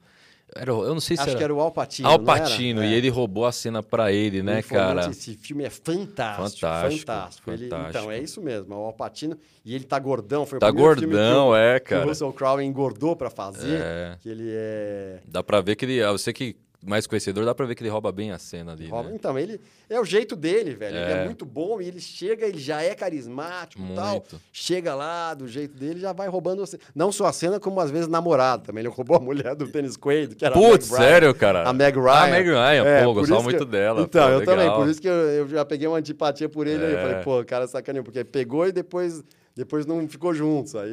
[0.55, 1.37] Era, eu não sei se Acho era...
[1.37, 2.43] que era o Al Pacino, Al não era?
[2.43, 2.87] Pacino, É.
[2.87, 5.09] e ele roubou a cena pra ele, né, cara?
[5.09, 6.59] Esse filme é fantástico.
[6.67, 7.51] Fantástico, Fantástico.
[7.51, 8.11] Ele- então, fantástico.
[8.11, 8.73] é isso mesmo.
[8.73, 9.37] É o Alpatino.
[9.63, 10.45] E ele tá gordão.
[10.45, 12.05] Foi Tá gordão, o- é, que o cara.
[12.05, 13.79] Russell Crowe engordou pra fazer.
[13.81, 14.17] É.
[14.21, 15.19] Que ele é...
[15.27, 16.01] Dá pra ver que ele.
[16.03, 18.87] ah, Você que mais conhecedor, dá pra ver que ele rouba bem a cena ali.
[18.87, 19.15] Rouba- Né?
[19.15, 20.95] Então, ele é o jeito dele, velho.
[20.95, 21.25] Ele é É.
[21.25, 24.23] muito bom e ele chega, ele já é carismático e tal.
[24.51, 26.79] Chega lá, do jeito dele, já vai roubando você.
[26.95, 28.81] Não só a cena, como às vezes namorado também.
[28.81, 30.97] Ele roubou a mulher do Tênis Quaid, que era a Putz, Ryan.
[30.99, 31.67] sério, cara?
[31.67, 32.11] A Meg Ryan.
[32.11, 34.01] Ah, a Meg Ryan, É, pô, por gostava muito eu- dela.
[34.01, 34.59] Então, pô, eu também.
[34.65, 34.79] legal.
[34.79, 36.85] Por isso que eu, eu já peguei uma antipatia por ele.
[36.85, 37.01] Aí eu É.
[37.01, 39.21] falei, pô, o cara sacaneou, porque pegou e depois,
[39.59, 40.73] depois não ficou juntos.
[40.75, 40.89] Aí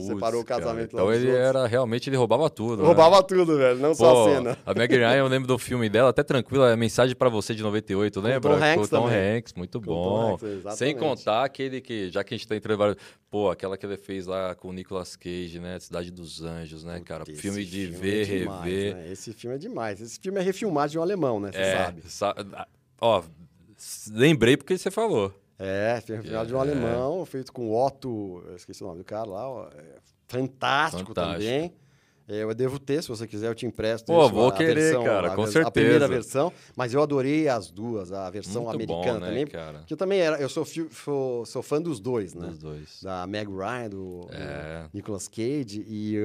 [0.00, 1.44] separou o casamento Então ele outros.
[1.46, 2.82] era, realmente, ele roubava tudo.
[2.82, 2.86] né?
[2.86, 4.58] Roubava tudo, velho, não só Pô, a cena.
[4.66, 7.62] A Meg Ryan, eu lembro do filme dela, até tranquilo, é Mensagem pra Você de
[7.62, 8.40] 98, lembra?
[8.40, 9.08] Tom Hanks Com Tom.
[9.08, 10.34] Hanks, muito Com bom.
[10.34, 10.74] Hanks.
[10.76, 12.96] Sem contar aquele que, já que a gente tá entrando vários.
[13.30, 15.78] Pô, aquela que ele fez lá com o Nicolas Cage, né?
[15.78, 17.24] Cidade dos Anjos, né, cara?
[17.28, 18.94] Esse Filme de filme ver, é demais, rever.
[18.96, 19.12] né?
[19.12, 20.00] Esse filme é demais.
[20.00, 21.50] Esse filme é refilmagem de um alemão, né?
[21.52, 22.02] Você é, sabe.
[22.06, 22.34] sa-
[23.00, 23.22] Ó,
[24.12, 25.32] lembrei porque você falou.
[25.58, 26.60] É, filme refilmagem de um É.
[26.60, 31.42] alemão, feito com Otto, eu esqueci o nome do cara lá, é fantástico, Fantástico.
[31.44, 31.72] também.
[32.30, 34.04] É, eu devo ter, se você quiser, eu te empresto.
[34.12, 36.12] Pô, isso, vou a querer, versão- cara, a com vers- A primeira certeza.
[36.20, 39.46] versão, mas eu adorei as duas, a versão Muito americana bom, né, também.
[39.46, 39.82] cara?
[39.86, 42.48] Que eu também era, eu sou, sou, sou fã dos dois, né?
[42.48, 43.02] Dos dois.
[43.02, 44.84] Da Meg Ryan, do, do É.
[44.92, 46.18] Nicolas Cage e,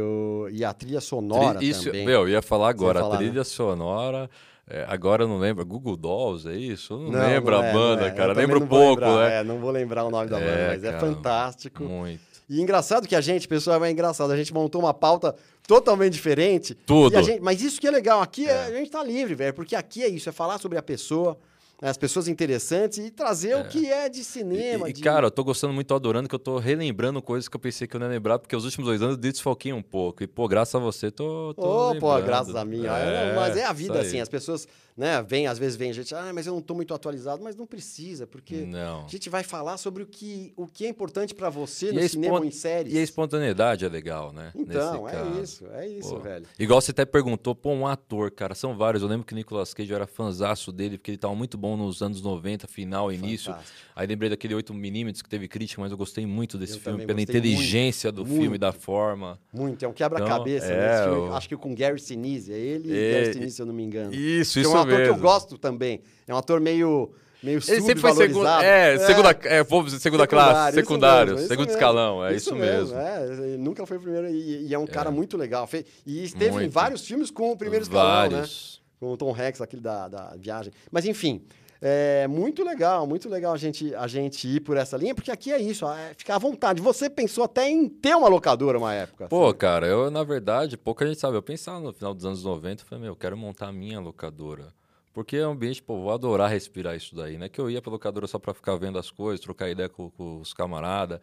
[0.51, 2.05] e a trilha sonora Tri- Isso, também.
[2.05, 4.29] meu, eu ia falar agora, falar, a trilha sonora.
[4.69, 5.65] É, agora eu não lembro.
[5.65, 6.93] Google Dolls, é isso?
[6.93, 8.11] Eu não, Não, lembro não a é, banda, não é.
[8.11, 8.33] Cara.
[8.33, 9.39] Lembro pouco, lembrar, né?
[9.39, 11.83] É, não vou lembrar o nome da banda, É, mas é cara, fantástico.
[11.83, 12.21] Muito.
[12.49, 14.31] E engraçado que a gente, pessoal, é engraçado.
[14.31, 15.33] A gente montou uma pauta
[15.67, 16.73] totalmente diferente.
[16.75, 17.17] Tudo.
[17.17, 18.21] A gente- mas isso que é legal.
[18.21, 19.53] Aqui é- a gente tá livre, velho.
[19.53, 21.37] Porque aqui é isso, é falar sobre a pessoa,
[21.83, 24.87] né, as pessoas interessantes e trazer o que é de cinema.
[24.87, 27.49] E, e, de- cara, eu tô gostando muito, tô adorando, que eu tô relembrando coisas
[27.49, 29.73] que eu pensei que eu não ia lembrar, porque os últimos dois anos eu desfoquei
[29.73, 30.23] um pouco.
[30.23, 31.53] E, pô, graças a você, tô.
[31.55, 32.85] tô Ô, pô, graças a mim.
[32.85, 34.21] É, mas é a isso vida, assim.
[34.21, 37.43] As pessoas, né, vem, às vezes vem gente, ah, mas eu não tô muito atualizado,
[37.43, 39.05] mas não precisa, porque Não.
[39.05, 41.99] a gente vai falar sobre o que, o que é importante pra você E no
[41.99, 42.93] a cinema ou espon- em séries.
[42.93, 44.51] E a espontaneidade é legal, né?
[44.55, 45.41] Então, Nesse é caso.
[45.41, 46.45] isso, é isso, velho.
[46.59, 49.01] Igual você até perguntou, pô, um ator, cara, são vários.
[49.01, 51.75] Eu lembro que o Nicolas Cage eu era fanzaço dele, porque ele tava muito bom
[51.75, 53.51] nos anos 90, final, início.
[53.51, 53.77] Fantástico.
[53.95, 57.21] Aí lembrei daquele 8mm que teve crítica, mas eu gostei muito desse Eu filme, pela
[57.21, 58.39] inteligência do muito.
[58.41, 59.39] filme, da forma.
[59.53, 60.65] Muito, é um quebra-cabeça.
[60.67, 63.55] Então, né, é, o- Acho que com Gary Sinise, é ele e É, Gary Sinise,
[63.55, 64.13] se eu não me engano.
[64.13, 66.01] Isso, Que é um ator que eu gosto também.
[66.27, 68.63] É um ator meio meio Ele sempre foi segundo, subvalorizado.
[68.63, 72.97] é, segunda, é, povo, segunda classe, Secundário, isso mesmo, segundo isso escalão, é isso, mesmo.
[72.97, 75.69] É, ele nunca foi o primeiro e, e é um cara muito legal.
[76.05, 76.71] E esteve em Muito.
[76.71, 78.29] vários filmes com o primeiro escalão, né?
[78.29, 78.81] Vários.
[78.99, 80.71] Com o Tom Hanks, aquele da, da viagem.
[80.89, 81.41] Mas enfim,
[81.85, 85.51] é muito legal, muito legal a gente, a gente ir por essa linha, porque aqui
[85.51, 86.81] é isso, é ficar à vontade.
[86.81, 89.27] Você pensou até em ter uma locadora uma época.
[89.27, 89.57] Pô, assim.
[89.57, 91.35] cara, eu, na verdade, pouca gente sabe.
[91.35, 93.99] Eu pensava no final dos anos 90, eu falei, meu, eu quero montar a minha
[93.99, 94.73] locadora.
[95.13, 97.49] Porque é um ambiente, pô, vou adorar respirar isso daí, né?
[97.49, 100.39] Que eu ia pra locadora só pra ficar vendo as coisas, trocar ideia com, com
[100.39, 101.19] os camaradas,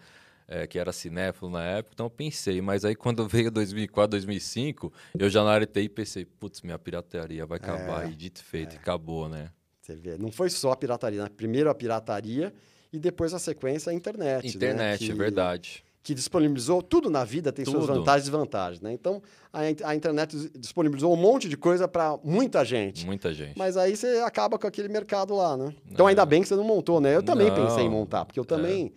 [0.46, 1.94] é, que era cinéfilo na época.
[1.94, 6.60] Então eu pensei, mas aí quando veio 2004, 2005, eu já na TI pensei, putz,
[6.60, 8.04] minha pirataria vai acabar.
[8.04, 9.50] É, e dito e feito, acabou, né?
[9.90, 11.28] Você vê, não foi só a pirataria, né?
[11.36, 12.52] Primeiro a pirataria
[12.92, 14.44] e depois a sequência a internet.
[14.44, 14.50] né?
[14.50, 15.84] Internet, Que- é verdade.
[16.02, 17.94] que disponibilizou tudo na vida tem suas Tudo.
[17.98, 18.92] vantagens e desvantagens, né?
[18.92, 19.20] Então
[19.52, 23.04] a, a internet disponibilizou um monte de coisa para muita gente.
[23.04, 23.58] Muita gente.
[23.58, 25.74] Mas aí você acaba com aquele mercado lá, né?
[25.90, 26.10] Então É.
[26.10, 27.14] ainda bem que você não montou, né?
[27.16, 27.56] Eu também Não.
[27.56, 27.66] É.
[27.66, 28.92] pensei em montar, porque eu também,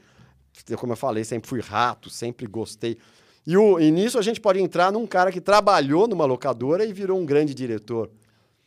[0.78, 2.98] como eu falei, sempre fui rato, sempre gostei.
[3.46, 6.94] E, o, e nisso a gente pode entrar num cara que trabalhou numa locadora e
[6.94, 8.10] virou um grande diretor.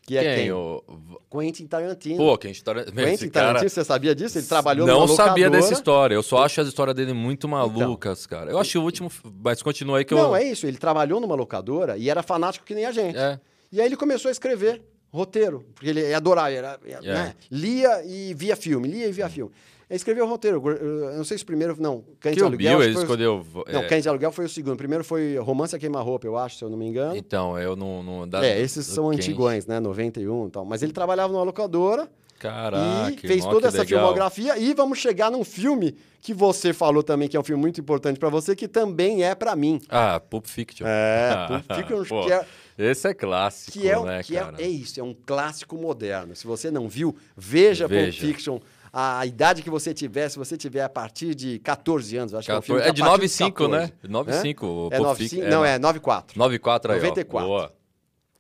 [0.07, 0.37] Que é quem?
[0.45, 0.53] quem?
[0.53, 0.83] O...
[1.29, 2.17] Quentin Tarantino.
[2.17, 2.73] Pô, está...
[2.73, 3.47] Meu, Quentin cara...
[3.47, 4.39] Tarantino, você sabia disso?
[4.39, 6.15] Ele trabalhou numa Não sabia dessa história.
[6.15, 8.51] Eu só acho as histórias dele muito malucas, cara.
[8.51, 9.11] Eu acho o último.
[9.43, 10.19] Mas continua aí que eu.
[10.19, 10.67] Não, é isso.
[10.67, 13.19] Ele trabalhou numa locadora e era fanático que nem a gente.
[13.19, 13.41] É.
[13.73, 14.81] E aí ele começou a escrever
[15.13, 17.35] roteiro, porque ele adorava, era, né?
[17.51, 19.51] lia e via filme, lia e via filme.
[19.89, 22.79] Ele escreveu roteiro, eu não sei se o primeiro, não, Cães de o Aluguel.
[22.79, 23.47] Bill, ele foi o- escolheu.
[23.73, 24.75] Não, é, Cães de Aluguel foi o segundo.
[24.75, 27.17] O primeiro foi Romance a Queima-Roupa, eu acho, se eu não me engano.
[27.17, 28.03] Então, eu não.
[28.03, 29.79] não dá- é, esses são antigões, né?
[29.79, 30.65] 91 e tal.
[30.65, 33.13] Mas ele trabalhava numa locadora Caraca.
[33.13, 34.01] e fez toda essa legal.
[34.01, 34.59] filmografia.
[34.59, 38.19] E vamos chegar num filme que você falou também, que é um filme muito importante
[38.19, 39.81] pra você, que também é pra mim.
[39.89, 40.85] Ah, Pulp Fiction.
[40.85, 42.45] É, Pulp Fiction, Pô, que é,
[42.77, 44.57] Esse é clássico, que é, né, que é, cara?
[44.61, 46.35] é isso, é um clássico moderno.
[46.35, 48.21] Se você não viu, veja, Pulp Veja.
[48.27, 48.59] Fiction.
[48.99, 52.51] A idade que você tiver, se você tiver a partir de 14 anos, acho que
[52.53, 53.81] é um filme é que de a partir 95, né?
[53.89, 54.09] 14.
[54.09, 55.51] 95, o É Pulp 95, Fiction.
[55.51, 56.39] não, é 94.
[56.39, 57.47] 94 aí, 94.
[57.47, 57.47] ó.
[57.59, 57.75] Boa.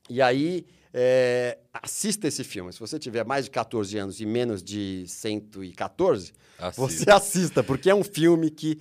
[0.08, 0.64] E aí,
[0.94, 2.72] é, assista esse filme.
[2.72, 6.80] Se você tiver mais de 14 anos e menos de 114, Assista.
[6.80, 8.78] você assista, porque é um filme que.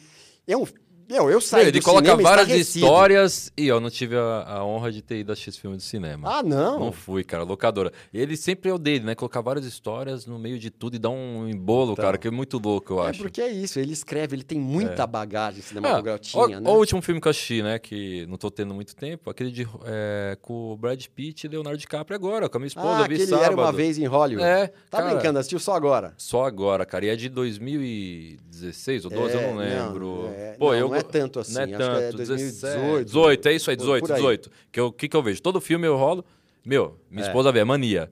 [0.48, 0.66] É um.
[1.10, 5.02] Meu, eu saí Ele coloca várias histórias e eu não tive a, a honra de
[5.02, 6.40] ter ido assistir esse filme de cinema.
[6.40, 6.80] Ah, não.
[6.80, 7.92] Não fui, cara, locadora.
[8.14, 9.16] Ele sempre é o dele, né?
[9.16, 12.04] Colocar várias histórias no meio de tudo e dar um embolo, Então.
[12.04, 13.20] cara, que é muito louco, eu É acho.
[13.22, 16.60] porque é isso, ele escreve, ele tem muita bagagem Ah, cinematográfica, ó, né?
[16.70, 17.78] o último filme que eu assisti, né?
[17.78, 21.78] Que não tô tendo muito tempo, aquele de, é, com o Brad Pitt e Leonardo
[21.78, 23.44] DiCaprio agora, com a minha esposa, ah, eu vi aquele sábado.
[23.46, 24.46] era uma vez em Hollywood.
[24.48, 26.14] É, Tá cara, brincando, assistiu só agora.
[26.18, 27.06] Só agora, cara.
[27.06, 30.30] E é de 2016 ou 12, É, eu não não, lembro.
[30.36, 33.48] é, Pô, não, eu, não é tanto assim, Não é é tanto, 2018, 17, 18,
[33.48, 34.18] é isso aí, por- 18, por aí.
[34.22, 34.52] 18.
[34.72, 35.42] Que o que, que eu vejo?
[35.42, 36.26] Todo filme eu rolo.
[36.66, 37.28] Meu, minha É.
[37.28, 38.12] esposa vê, é mania.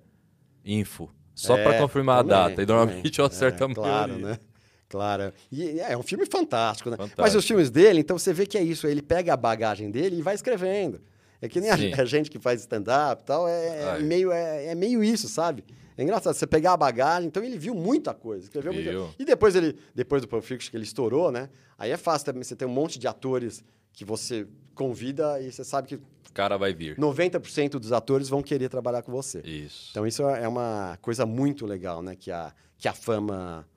[0.66, 1.10] Info.
[1.36, 2.62] Só É, pra confirmar também, a data.
[2.62, 4.28] E normalmente eu acerto É, a Claro, maioria.
[4.32, 4.40] né?
[4.88, 5.34] Claro.
[5.52, 6.96] E é um filme fantástico, né?
[6.98, 7.22] Fantástico.
[7.22, 10.18] Mas os filmes dele, então você vê que é isso, ele pega a bagagem dele
[10.18, 11.02] e vai escrevendo.
[11.42, 14.04] É que nem a, a gente que faz stand-up e tal, é, Ai.
[14.04, 15.64] meio, é, é meio isso, sabe?
[15.98, 19.10] É engraçado, você pegar a bagagem, então ele viu muita coisa, escreveu muita Viu.
[19.20, 21.50] E depois ele, depois do Pulp Fiction que ele estourou, né?
[21.78, 25.64] Aí é fácil também, você tem um monte de atores que você convida e você
[25.64, 26.98] sabe que O cara vai vir.
[26.98, 29.40] 90% dos atores vão querer trabalhar com você.
[29.42, 29.90] Isso.
[29.92, 32.16] Então isso é uma coisa muito legal, né?
[32.16, 33.68] Que a, que a fama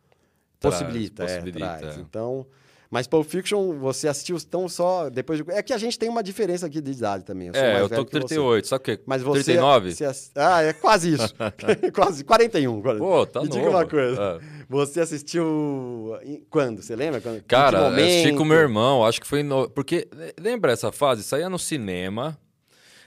[0.58, 1.98] Traz, possibilita, é, possibilita, traz.
[1.98, 2.00] é.
[2.00, 2.46] Então,
[2.96, 5.50] mas Pulp Fiction você assistiu tão só depois de...
[5.52, 7.48] É que a gente tem uma diferença aqui de idade também.
[7.48, 8.28] Eu é, eu tô com que você.
[8.36, 9.00] 38, sabe o quê?
[9.04, 9.44] Mas você...
[9.44, 9.94] 39?
[9.94, 11.34] você ass- Ah, é quase isso.
[11.94, 12.78] quase, 41.
[12.78, 12.98] agora.
[12.98, 13.58] Pô, tá Me novo.
[13.58, 14.18] diga uma coisa.
[14.18, 14.38] Ah.
[14.66, 16.16] Você assistiu
[16.48, 16.80] quando?
[16.82, 17.20] Você lembra?
[17.20, 19.68] Quando, que Cara, eu assisti com meu irmão, acho que foi no...
[19.68, 20.08] Porque,
[20.40, 21.22] lembra essa fase?
[21.22, 22.38] Saía no cinema,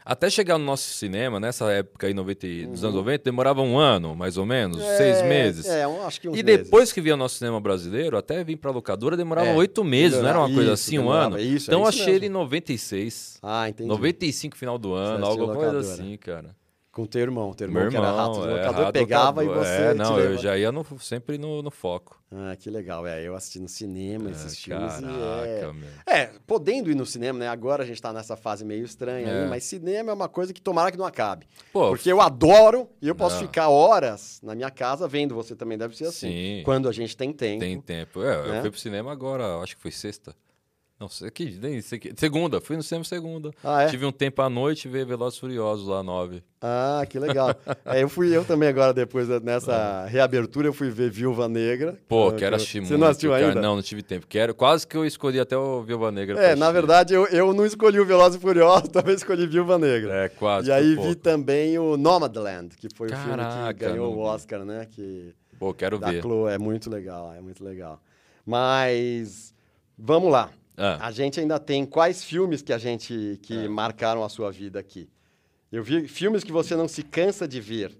[0.06, 3.78] até chegar no nosso cinema, nessa época aí, 90, e- dos anos 90, demorava um
[3.78, 4.92] ano, mais ou menos, Uhum.
[4.92, 5.66] É, seis meses.
[5.68, 6.64] É, acho que uns E meses.
[6.66, 10.28] depois que via nosso cinema brasileiro, até vir pra locadora, demorava É, oito meses, não
[10.30, 11.40] era uma coisa isso, assim, um demorava, ano?
[11.44, 12.18] isso, é então eu isso achei mesmo.
[12.20, 13.90] ele em 96, Ah, entendi.
[13.90, 16.56] 95 final do ano, alguma coisa assim, cara.
[16.92, 17.54] Com teu irmão.
[17.54, 20.20] Teu irmão, Meu que era rato irmão, do é, locador, pegava e você É, não,
[20.20, 22.20] eu já ia no- sempre no, no foco.
[22.32, 23.06] Ah, que legal.
[23.06, 25.76] É, eu assisti no cinema esses filmes Caraca,
[26.08, 26.20] e é...
[26.22, 27.48] É, podendo ir no cinema, né?
[27.48, 29.44] Agora a gente tá nessa fase meio estranha É.
[29.44, 31.48] aí, mas cinema é uma coisa que tomara que não acabe.
[31.72, 33.42] Pô, Porque eu adoro e eu posso Não.
[33.44, 36.28] ficar horas na minha casa vendo, você também deve ser assim.
[36.30, 36.62] Sim.
[36.66, 37.60] Quando a gente tem tempo.
[37.60, 38.22] Tem tempo.
[38.24, 38.58] É, né?
[38.58, 40.36] eu fui pro cinema agora, acho que foi sexta.
[41.00, 42.14] Não sei que, nem sei que.
[42.18, 43.52] Segunda, fui no cinema segunda.
[43.64, 43.88] Ah, é?
[43.88, 46.44] Tive um tempo à noite e ver Velozes e Furiosos lá, nove.
[46.62, 47.56] Ah, que legal.
[47.86, 51.98] é, eu fui eu também agora, depois nessa reabertura, eu fui ver Viúva Negra.
[52.06, 52.98] Pô, Ah, quero que- assistir Você muito.
[53.00, 53.48] não assistiu cara.
[53.48, 53.62] ainda?
[53.62, 54.28] Não, não tive tempo.
[54.28, 56.38] Quero, quase que eu escolhi até o Viúva Negra.
[56.38, 56.74] É, na assistir.
[56.74, 60.26] verdade, eu, eu não escolhi o Velozes e Furiosos, também escolhi Viúva Negra.
[60.26, 60.68] É, quase.
[60.68, 61.16] E aí vi pouco.
[61.16, 64.20] também o Nomadland, que foi o filme Caraca, que ganhou o.
[64.20, 64.86] Oscar, né?
[64.92, 66.22] Que Pô, quero da ver.
[66.22, 66.52] Chloe.
[66.52, 68.02] É muito legal, é muito legal.
[68.46, 69.54] Mas
[69.98, 70.50] vamos lá.
[70.80, 70.98] Ah.
[71.08, 75.10] A gente ainda tem quais filmes que a gente que marcaram a sua vida aqui?
[75.72, 77.96] Eu vi filmes que você não se cansa de ver.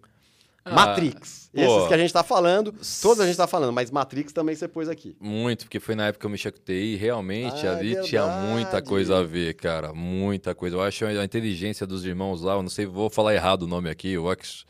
[0.66, 1.50] Ah, Matrix.
[1.54, 1.60] pô.
[1.62, 4.68] Esses que a gente tá falando, todos a gente tá falando, mas Matrix também você
[4.68, 5.16] pôs aqui.
[5.20, 8.02] Muito, porque foi na época que eu mexia com TI e realmente Ah, é ali
[8.04, 9.94] tinha muita coisa a ver, cara.
[9.94, 10.76] Muita coisa.
[10.76, 13.90] Eu acho a inteligência dos irmãos lá, eu não sei, vou falar errado o nome
[13.90, 14.66] aqui, o Wax-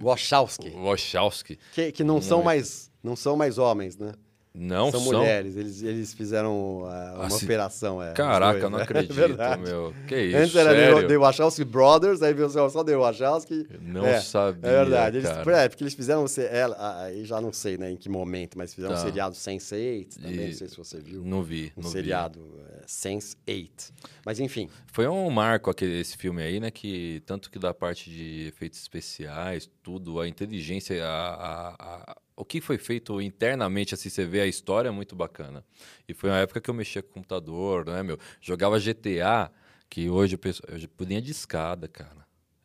[0.00, 0.70] Wachowski.
[0.70, 1.58] Wachowski.
[1.74, 4.12] Que, que não são mais não são mais homens, né?
[4.54, 5.12] Não são, são.
[5.20, 5.56] mulheres.
[5.56, 8.02] Eles, eles fizeram ah, uma Assim- operação.
[8.02, 8.84] É, Caraca, dois, eu não né?
[8.84, 9.94] acredito, É meu.
[10.06, 11.08] Que isso, Antes era sério?
[11.08, 13.66] The, Wachowski Brothers, aí veio só The Wachowski.
[13.80, 15.16] Não é, sabia, É verdade.
[15.18, 16.28] Eles, é, porque eles fizeram.
[16.28, 19.00] se- É, ah, aí já não sei né, em que momento, mas fizeram Tá.
[19.00, 20.32] um seriado Sense8 também.
[20.34, 21.22] E- Não sei se você viu.
[21.24, 21.92] Não vi, Um não vi.
[21.96, 22.40] seriado
[22.80, 23.90] é, Sense8.
[24.24, 24.68] Mas enfim.
[24.86, 26.70] Foi um marco aquele, esse filme aí, né?
[26.70, 32.44] Que tanto que da parte de efeitos especiais, tudo, a inteligência, a, a- a- o
[32.44, 35.64] que foi feito internamente, assim, você vê a história é muito bacana.
[36.08, 38.18] E foi uma época que eu mexia com computador, né, meu?
[38.40, 39.50] Jogava GTA,
[39.88, 42.22] que hoje eu, pulinha de escada, cara.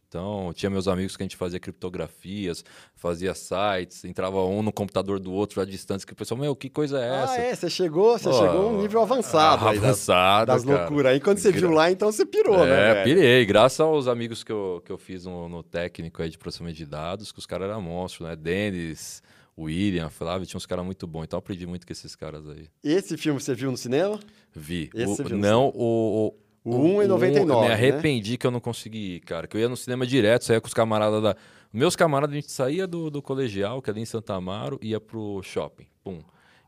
[0.07, 2.63] Então, tinha meus amigos que a gente fazia criptografias,
[2.95, 6.69] fazia sites, entrava um no computador do outro à distância, que o pessoal, meu, que
[6.69, 7.33] coisa é essa?
[7.33, 10.79] Ah, é, você chegou, você Pô, chegou a um nível avançado, das, avançado, das cara.
[10.79, 11.11] loucuras.
[11.11, 13.01] Aí quando você viu lá, então você pirou, né?
[13.01, 13.45] É, pirei.
[13.45, 16.85] Graças aos amigos que eu, que eu fiz no, no técnico aí de processamento de
[16.85, 18.35] dados, que os caras eram monstros, né?
[18.37, 19.21] Denis,
[19.57, 21.23] William, Flávio, tinha uns caras muito bons.
[21.23, 22.67] Então aprendi muito com esses caras aí.
[22.83, 24.19] Esse filme você viu no cinema?
[24.55, 24.89] Vi.
[24.93, 26.33] Esse O- você viu não, o.
[26.63, 27.73] O um em 99, Eu me né?
[27.73, 29.47] arrependi que eu não consegui ir, cara.
[29.47, 31.35] Que eu ia no cinema direto, saía com os camaradas da.
[31.71, 34.99] Meus camaradas, a gente saía do, do colegial, que é ali em Santa Amaro, ia
[34.99, 35.85] pro shopping.
[36.03, 36.19] Pum.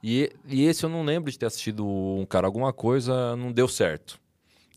[0.02, 3.68] E, e esse eu não lembro de ter assistido um cara, alguma coisa não deu
[3.68, 4.18] certo.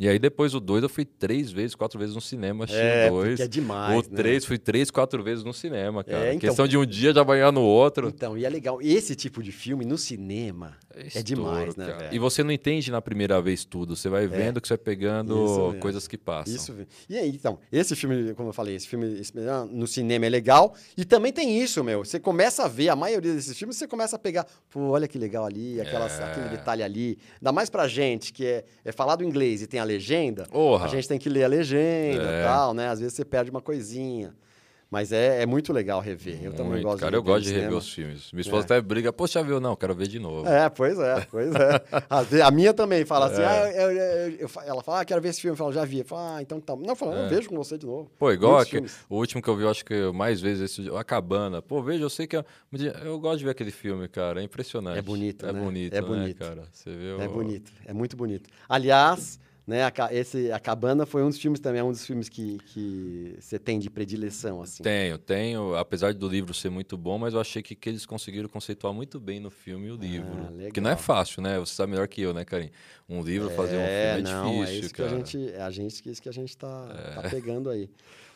[0.00, 3.08] E aí depois o 2 eu fui três vezes, quatro vezes no cinema, assisti É,
[3.10, 3.28] o 2.
[3.30, 4.16] porque é demais, O né?
[4.16, 6.24] 3 fui três, quatro vezes no cinema, cara.
[6.26, 8.08] É, então- Questão de um dia já banhar no outro.
[8.08, 8.80] Então, e é legal.
[8.82, 12.08] Esse tipo de filme no cinema é, estouro, demais, né, cara.
[12.14, 13.94] E você não entende na primeira vez tudo.
[13.96, 16.54] Você vai vendo que você vai pegando coisas que passam.
[16.54, 16.74] Isso.
[17.08, 20.28] E aí, então, esse filme, como eu falei, esse filme esse- ah, no cinema é
[20.28, 20.74] legal.
[20.96, 22.04] E também tem isso, meu.
[22.04, 25.18] Você começa a ver a maioria desses filmes, você começa a pegar, pô, olha que
[25.18, 26.24] legal ali, aquelas, É.
[26.24, 27.18] aquele detalhe ali.
[27.40, 30.84] Ainda mais pra gente que é, é falado inglês e tem a legenda, Porra.
[30.84, 32.42] a gente tem que ler a legenda e É.
[32.44, 32.88] tal, né?
[32.88, 34.34] Às vezes você perde uma coisinha.
[34.92, 36.38] Mas é, é muito legal rever.
[36.44, 38.30] Eu também Muito, gosto cara, de eu gosto de rever os filmes.
[38.30, 38.64] Minha esposa É.
[38.66, 39.58] até briga, poxa, viu?
[39.58, 40.46] Não, quero ver de novo.
[40.46, 41.82] É, pois é, pois é.
[42.28, 43.46] Vezes, a minha também fala assim, É.
[43.46, 45.54] ah, eu- eu- eu- ela fala, ah, quero ver esse filme.
[45.54, 46.00] Eu falo, já vi.
[46.00, 46.76] Eu falo, ah, então tá.
[46.76, 47.28] Não, eu falo, eu É.
[47.28, 48.10] vejo com você de novo.
[48.18, 48.98] Pô, igual filmes.
[49.08, 51.62] o último que eu vi, eu acho que mais vezes, esse, a Cabana.
[51.62, 52.44] Pô, veja, eu sei que é,
[53.02, 54.98] eu gosto de ver aquele filme, cara, é impressionante.
[54.98, 55.58] É bonito, É né?
[55.58, 56.36] bonito, É né, bonito.
[56.38, 56.64] cara?
[56.70, 58.50] Você vê É bonito, é muito bonito.
[58.68, 62.28] Aliás, né, a, esse, a Cabana foi um dos filmes também, é um dos filmes
[62.28, 64.82] que, que você tem de predileção, assim.
[64.82, 68.48] Tenho, tenho, apesar do livro ser muito bom, mas eu achei que, que eles conseguiram
[68.48, 70.28] conceituar muito bem no filme o livro.
[70.54, 70.72] legal.
[70.72, 71.58] que não é fácil, né?
[71.60, 72.70] Você sabe melhor que eu, né, Karim?
[73.08, 75.08] Um livro, fazer um É, filme é não, difícil, é isso cara.
[75.08, 77.22] que a gente, é a gente que isso que a gente tá, É.
[77.22, 77.88] tá pegando aí.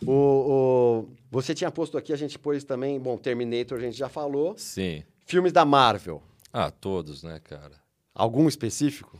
[0.07, 4.09] O, o- você tinha posto aqui, a gente pôs também, bom, Terminator a gente já
[4.09, 4.55] falou.
[4.57, 5.03] Sim.
[5.25, 6.23] Filmes da Marvel.
[6.53, 7.73] Ah, todos, né, cara?
[8.15, 9.19] Algum específico?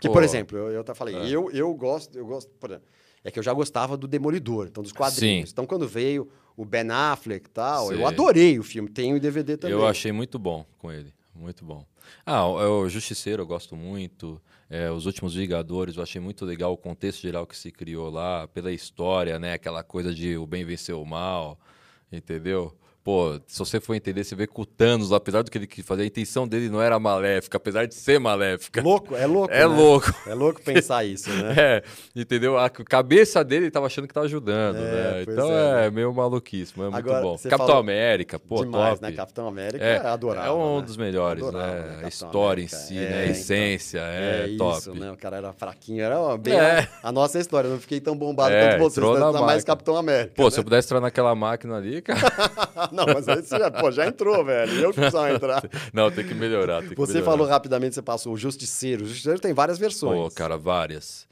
[0.00, 1.28] Pô, por exemplo, eu, eu até falei, é.
[1.28, 2.88] eu, eu gosto, eu gosto, por exemplo,
[3.24, 5.48] é que eu já gostava do Demolidor, então dos quadrinhos.
[5.48, 5.52] Sim.
[5.52, 8.06] Então, quando veio o Ben Affleck e tal, eu Sei.
[8.06, 9.76] adorei o filme, tenho o DVD também.
[9.76, 11.12] Eu achei muito bom com ele.
[11.34, 11.86] Muito bom.
[12.26, 14.40] Ah, o, o Justiceiro eu gosto muito.
[14.68, 18.46] É, os últimos Vingadores eu achei muito legal o contexto geral que se criou lá,
[18.48, 19.52] pela história, né?
[19.54, 21.58] Aquela coisa de o bem vencer o mal,
[22.10, 22.76] entendeu?
[23.08, 25.82] Pô, se você for entender, você vê que o Thanos, apesar do que ele quis
[25.82, 28.82] fazer, a intenção dele não era maléfica, apesar de ser maléfica.
[28.82, 29.50] Louco, é louco.
[29.54, 29.64] É né?
[29.64, 30.14] louco.
[30.26, 31.54] É louco pensar isso, né?
[31.58, 31.82] É,
[32.14, 32.58] entendeu?
[32.58, 35.22] A cabeça dele tava achando que tava ajudando, É, né?
[35.26, 37.38] Então é, é, meio maluquice, mas é muito Agora, bom.
[37.38, 39.02] você Capitão América, pô, Demais, top.
[39.10, 39.16] né?
[39.16, 40.50] Capitão América É, é, adorável.
[40.50, 40.82] é um né?
[40.84, 41.96] dos melhores, Adorável, né?
[41.96, 42.76] né, A história América.
[42.76, 43.16] em si, É, né?
[43.16, 43.30] A então.
[43.32, 44.78] essência, é, top.
[44.80, 45.10] isso, né?
[45.12, 46.86] O cara era fraquinho, era bem É.
[47.02, 47.68] a, nossa história.
[47.68, 49.40] Eu não fiquei tão bombado É, quanto vocês, né?
[49.40, 49.64] mais.
[49.64, 50.34] Capitão América.
[50.36, 50.50] Pô, né?
[50.50, 52.20] se eu pudesse entrar naquela máquina ali, cara.
[53.06, 54.72] Não, mas esse já, pô, já entrou, velho.
[54.80, 55.62] Eu que precisava entrar.
[55.92, 56.80] Não, tem que melhorar.
[56.80, 57.30] Tem que Você melhorar.
[57.30, 59.04] falou rapidamente, você passou o Justiceiro.
[59.04, 60.18] O Justiceiro tem várias versões.
[60.18, 61.26] Pô, cara, várias.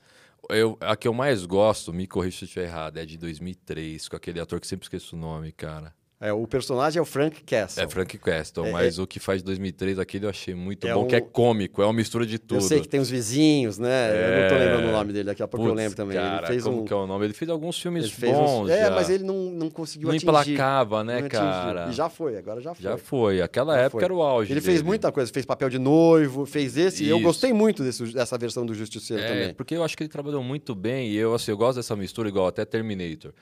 [0.49, 4.09] Eu, a que eu mais gosto, me corrija se eu estiver errado, é de 2003,
[4.09, 5.93] com aquele ator que sempre esqueço o nome, cara.
[6.19, 7.85] É, o personagem é o Frank Castle.
[7.85, 10.95] É Frank Castle, É, mas o que faz de 2003, aquele eu achei muito É
[10.95, 12.57] bom, um- que é cômico, é uma mistura de tudo.
[12.57, 14.09] Eu sei que tem os vizinhos, né?
[14.13, 14.59] Eu não tô É.
[14.59, 16.17] lembrando o nome dele, daqui a pouco eu Putz, lembro também.
[16.17, 16.85] Cara, ele fez como um.
[16.87, 17.27] que é o nome?
[17.27, 18.71] Ele fez alguns filmes fez uns- bons.
[18.71, 18.91] É, já.
[18.93, 20.27] mas ele não, não conseguiu não atingir.
[20.27, 21.89] emplacava, né, Não cara?
[21.91, 22.83] E já foi, agora já foi.
[22.83, 23.43] Já foi.
[23.43, 24.05] Aquela Já época foi.
[24.05, 24.51] era o auge.
[24.55, 24.89] Ele fez dele.
[24.89, 27.05] muita coisa, fez papel de noivo, fez esse.
[27.05, 27.27] e Eu Isso.
[27.27, 29.55] gostei muito desse- dessa versão do Justiceiro É, também.
[29.55, 32.27] porque eu acho que ele trabalhou muito bem e eu, assim, eu gosto dessa mistura
[32.27, 33.33] igual até Terminator.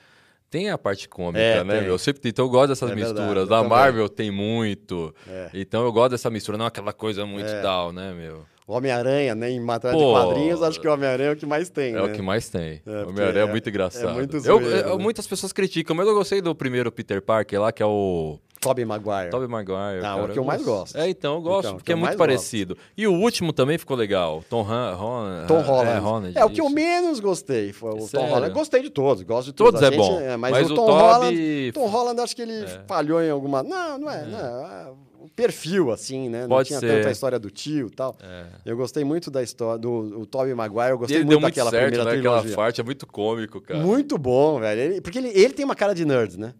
[0.49, 1.81] Tem a parte cômica, É, né, tem.
[1.83, 1.91] meu?
[1.93, 3.43] Eu sempre, então eu gosto dessas É verdade, misturas.
[3.43, 3.69] eu Da também.
[3.69, 5.13] Marvel tem muito.
[5.27, 5.49] É.
[5.53, 7.61] Então eu gosto dessa mistura, não aquela coisa muito É.
[7.61, 8.45] tal, né, meu?
[8.67, 9.51] O Homem-Aranha, né?
[9.51, 12.01] Em matéria de quadrinhos, acho que o Homem-Aranha é o que mais tem, É né?
[12.01, 12.81] o que mais tem.
[12.85, 14.09] É, Homem-Aranha é, porque muito é- engraçado.
[14.09, 15.03] é muito eu, zoeiro, eu- né?
[15.03, 18.85] Muitas pessoas criticam, mas eu gostei do primeiro Peter Parker lá, que é o Tobey
[18.85, 19.29] Maguire.
[19.29, 19.99] Tobey Maguire.
[19.99, 20.97] Ah, cara, o que eu mais gosto.
[20.97, 22.77] É, então, eu gosto, Então, porque que é muito parecido.
[22.97, 24.43] E o último também ficou legal.
[24.49, 25.47] Tom Han, Holland.
[25.47, 25.89] Tom Holland.
[25.91, 28.27] É, Holland, É, o que eu menos gostei foi o Tom Sério?
[28.33, 28.53] Holland.
[28.53, 29.79] Gostei de todos, gosto de todos.
[29.79, 30.19] Todos A é bom.
[30.39, 30.85] mas, mas, o o Tom.
[30.91, 33.63] Holland, Tom Holland acho que ele falhou em alguma...
[33.63, 34.87] Não, não é, não é.
[35.19, 36.41] O perfil, assim, né?
[36.41, 36.97] Não Pode tinha ser.
[37.01, 38.15] tanta história do tio e tal.
[38.21, 38.43] É.
[38.63, 41.51] Eu gostei muito da história do o Tobey Maguire, eu gostei ele muito deu muito
[41.53, 42.17] daquela certo, primeira né?
[42.19, 42.55] Aquela trilogia.
[42.55, 43.79] parte é muito cômico, cara.
[43.79, 44.79] Muito bom, velho.
[44.81, 46.53] Ele- porque ele, ele tem uma cara de nerd, né?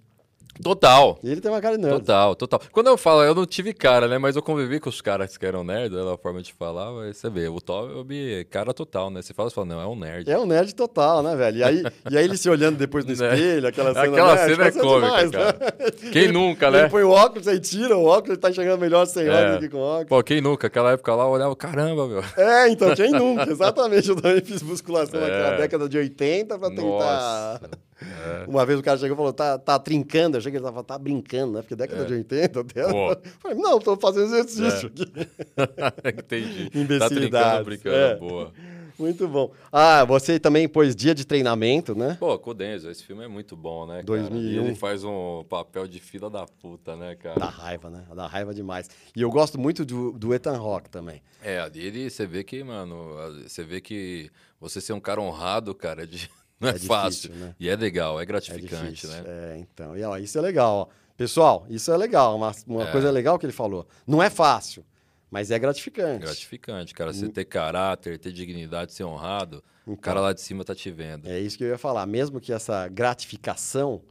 [0.62, 1.20] Total.
[1.24, 1.99] Ele tem uma cara de nerd.
[1.99, 2.62] Total, total.
[2.72, 4.18] Quando eu falo, eu não tive cara, né?
[4.18, 6.14] Mas eu convivi com os caras que eram nerds, né?
[6.14, 9.22] a forma de falar, mas você vê, o Toby, cara total, né?
[9.22, 10.30] Você fala, você fala, não, é um nerd.
[10.32, 11.58] É um nerd total, né, velho?
[11.58, 13.34] E aí, e aí ele se olhando depois no Né?
[13.34, 15.58] espelho, aquela cena Aquela nerd, cena é cômica, demais, cara.
[15.60, 15.91] Né?
[16.12, 16.89] Quem Ele- nunca, Ele né?
[16.89, 19.32] põe o óculos, aí tira o óculos, ele tá enxergando melhor sem É.
[19.32, 20.08] óculos do que com óculos.
[20.10, 20.68] Pô, quem nunca?
[20.68, 22.24] Aquela época lá, eu olhava, caramba, meu.
[22.38, 23.49] É, então, quem nunca?
[23.49, 25.24] Exatamente, eu também fiz musculação É.
[25.24, 26.82] naquela década de 80 pra tentar...
[26.82, 27.62] Nossa.
[28.01, 28.43] É.
[28.47, 30.98] Uma vez o cara chegou e falou, tá, tá trincando, achei que ele tava tá
[30.98, 31.62] brincando, né?
[31.62, 32.06] Porque década É.
[32.06, 32.91] de 80 até.
[32.91, 33.18] Pô.
[33.39, 35.06] Falei, não, tô fazendo exercício aqui.
[36.18, 36.70] Entendi.
[36.70, 38.16] Tá Imbecilidades, trincando, brincando, é.
[38.16, 38.54] boa.
[38.98, 39.52] Muito bom.
[39.70, 42.16] Ah, você também pôs dia de treinamento, né?
[42.18, 44.06] Pô, com o Denzel, esse filme é muito bom, né, cara?
[44.06, 44.39] 2001.
[44.41, 47.38] E ele faz um papel de fila da puta, né, cara?
[47.38, 48.06] Dá raiva, né?
[48.16, 48.89] Dá raiva demais.
[49.14, 51.22] E eu gosto muito do, do Ethan Rock também.
[51.43, 54.32] É, ali você vê que, mano, você vê que
[54.62, 56.30] você ser um cara honrado, cara, de-
[56.60, 57.34] não é, É difícil, fácil.
[57.36, 57.56] né?
[57.60, 59.10] E é legal, é É gratificante, difícil.
[59.10, 59.24] né?
[59.28, 59.97] É, então.
[59.97, 60.88] E, ó, isso é legal, ó.
[61.18, 62.36] Pessoal, isso é legal.
[62.36, 62.91] Uma, uma É.
[62.91, 63.88] coisa legal que ele falou.
[64.06, 64.86] Não é fácil,
[65.32, 66.24] mas é gratificante.
[66.26, 67.12] Gratificante, cara.
[67.12, 67.14] Hum.
[67.14, 71.28] Você ter caráter, ter dignidade, ser honrado, o cara lá de cima tá te vendo.
[71.30, 72.06] É isso que eu ia falar.
[72.06, 74.01] Mesmo que essa gratificação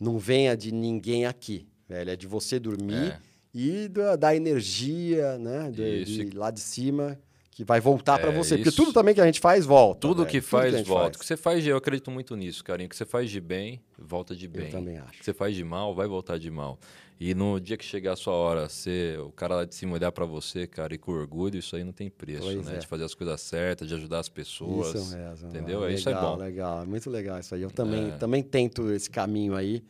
[0.00, 2.10] não venha de ninguém aqui, velho.
[2.10, 3.18] É de você dormir É.
[3.52, 5.70] e da, da energia, né?
[5.70, 7.18] De, de lá de cima
[7.54, 8.56] que vai voltar É, você.
[8.56, 8.76] Porque isso.
[8.76, 10.00] tudo também que a gente faz, volta.
[10.00, 10.30] Tudo velho.
[10.30, 11.16] que faz, a gente volta.
[11.16, 12.86] O que você faz de, eu acredito muito nisso, carinho.
[12.86, 14.68] O que você faz de bem, volta de bem.
[14.70, 15.08] também acho.
[15.14, 16.78] O que você faz de mal, vai voltar de mal.
[17.20, 20.10] E no dia que chegar a sua hora, você, o cara lá de cima olhar
[20.10, 22.74] pra você, cara, e com orgulho, isso aí não tem preço, Pois né?
[22.74, 22.78] é.
[22.78, 24.92] De fazer as coisas certas, de ajudar as pessoas.
[24.92, 25.48] Isso mesmo.
[25.48, 25.78] Entendeu?
[25.80, 26.36] Legal, Isso é bom.
[26.36, 27.62] Legal, é muito legal isso aí.
[27.62, 28.16] Eu também, É.
[28.16, 29.80] também tento esse caminho aí,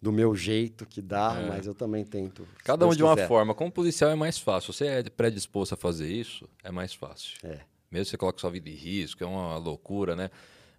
[0.00, 1.48] do meu jeito que dá, É.
[1.48, 2.46] mas eu também tento.
[2.64, 3.28] Cada um Deus de uma quiser.
[3.28, 3.54] forma.
[3.54, 4.72] Como policial é mais fácil.
[4.72, 7.36] Você é predisposto a fazer isso, é mais fácil.
[7.44, 7.60] É.
[7.90, 10.30] Mesmo você coloque sua vida em risco, é uma loucura, né?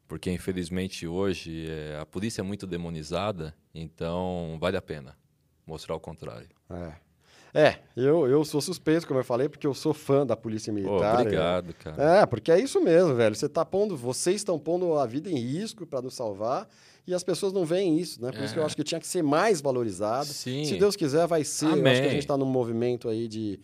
[0.08, 5.18] Porque, infelizmente, hoje é, a polícia é muito demonizada, então vale a pena
[5.66, 6.48] mostrar o contrário.
[6.70, 7.08] É.
[7.54, 11.20] É, eu, eu sou suspeito, como eu falei, porque eu sou fã da Polícia Militar.
[11.22, 12.20] obrigado, cara.
[12.22, 13.34] É, porque é isso mesmo, velho.
[13.36, 16.68] Você tá pondo, vocês estão pondo a vida em risco para nos salvar
[17.08, 18.32] e as pessoas não veem isso, né?
[18.32, 18.66] Por isso que eu É.
[18.66, 20.28] acho que tinha que ser mais valorizado.
[20.28, 20.66] Sim.
[20.66, 21.66] Se Deus quiser, vai ser.
[21.66, 22.10] Eu acho que a Amém.
[22.10, 23.60] gente está num movimento aí de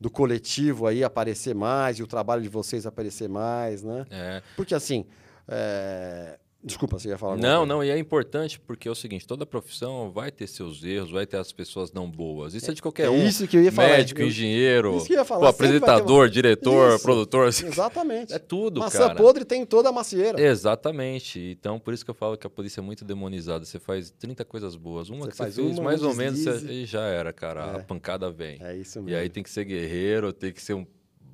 [0.00, 4.04] do coletivo aí aparecer mais e o trabalho de vocês aparecer mais, né?
[4.10, 4.42] É.
[4.56, 5.06] Porque assim,
[5.48, 7.36] é, desculpa, você ia falar.
[7.36, 11.10] Não, não, e é importante porque é o seguinte, toda profissão vai ter seus erros,
[11.10, 12.54] vai ter as pessoas não boas.
[12.54, 13.26] Isso é de qualquer é um.
[13.26, 13.88] isso que eu ia falar.
[13.88, 17.02] Médico, Eu- engenheiro, isso que eu ia falar, pô, ter apresentador, diretor, Isso.
[17.04, 17.48] produtor.
[17.48, 18.32] Exatamente.
[18.32, 19.14] É tudo, Maçã cara.
[19.14, 20.40] podre tem toda a macieira.
[20.40, 21.38] Exatamente.
[21.40, 23.64] Então, por isso que eu falo que a polícia é muito demonizada.
[23.64, 25.08] Você faz 30 coisas boas.
[25.10, 27.32] Uma Você que você faz fez uma, mais um ou menos você- e já era,
[27.32, 27.60] cara.
[27.66, 27.76] É.
[27.76, 28.58] A pancada vem.
[28.62, 29.18] É isso E mesmo.
[29.20, 30.86] aí tem que ser guerreiro, tem que ser um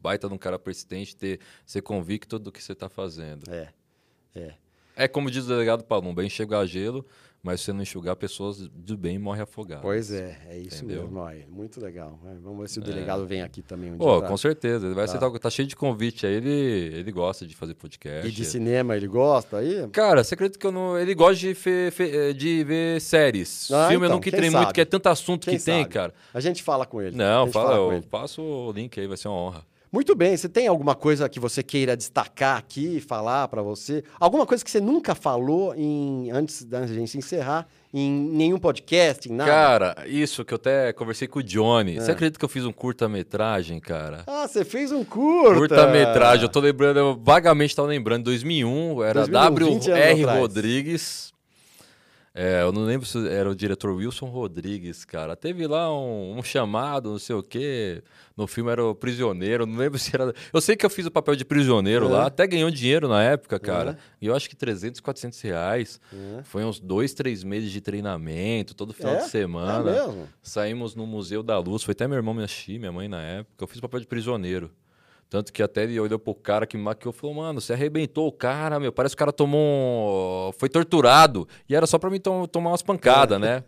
[0.03, 3.51] baita de um cara persistente, ter, ser convicto do que você está fazendo.
[3.51, 3.69] É.
[4.35, 4.55] É.
[4.97, 7.07] É como diz o delegado Paulo, bem enxugar gelo,
[7.43, 9.83] mas se você não enxugar, pessoas do bem morrem afogadas.
[9.83, 11.05] Pois é, é isso Entendeu?
[11.05, 11.25] mesmo.
[11.25, 11.47] Aí.
[11.49, 12.19] Muito legal.
[12.27, 14.07] É, Vamos ver se o delegado vem aqui também um dia.
[14.07, 14.85] Pô, pra- com certeza.
[14.87, 15.17] Ele vai Tá.
[15.17, 18.29] aceitar, tá cheio de convite aí, ele, ele gosta de fazer podcast.
[18.29, 19.89] E de cinema ele gosta aí?
[19.91, 20.99] Cara, você acredita que eu não.
[20.99, 23.71] Ele gosta de, fe- fe- de ver séries.
[23.71, 24.75] Ah, Filme eu então, que quem tem muito, sabe?
[24.75, 25.95] que é tanto assunto Quem que tem, sabe?
[25.95, 26.15] cara.
[26.35, 27.15] A gente fala com ele.
[27.15, 28.07] a Não, fala, com eu ele.
[28.07, 29.70] passo o link aí, vai ser uma honra.
[29.93, 30.37] Muito bem.
[30.37, 34.05] Você tem alguma coisa que você queira destacar aqui, falar pra você?
[34.21, 39.35] Alguma coisa que você nunca falou em, antes da gente encerrar em nenhum podcast, em
[39.35, 39.51] nada?
[39.51, 41.97] Cara, isso que eu até conversei com o Johnny.
[41.97, 42.01] É.
[42.01, 44.23] Você acredita que eu fiz um curta-metragem, cara?
[44.29, 45.57] Ah, você fez um curta.
[45.57, 50.25] Curta-metragem, eu tô lembrando, eu vagamente tava lembrando, 2001, era 2001, 20 anos W.R.
[50.39, 51.33] Rodrigues.
[52.33, 55.35] É, eu não lembro se era o diretor Wilson Rodrigues, cara.
[55.35, 58.05] Teve lá um, um chamado, não sei o quê.
[58.37, 60.33] No filme era o prisioneiro, não lembro se era.
[60.53, 62.09] Eu sei que eu fiz o papel de prisioneiro É.
[62.09, 63.99] lá, até ganhou dinheiro na época, cara.
[64.23, 66.01] E eu acho que 300, 400 reais.
[66.13, 66.43] É.
[66.45, 69.19] Foi uns dois, três meses de treinamento, todo final É?
[69.19, 69.91] de semana.
[69.91, 70.29] É mesmo?
[70.41, 73.65] Saímos no Museu da Luz, foi até meu irmão me assistir, minha mãe na época.
[73.65, 74.71] Eu fiz o papel de prisioneiro.
[75.31, 78.27] Tanto que até ele olhou pro cara que me maquiou e falou, mano, você arrebentou
[78.27, 78.91] o cara, meu.
[78.93, 80.49] Parece que o cara tomou.
[80.49, 81.47] um- Foi torturado.
[81.69, 83.63] E era só pra mim tom- tomar umas pancadas, né?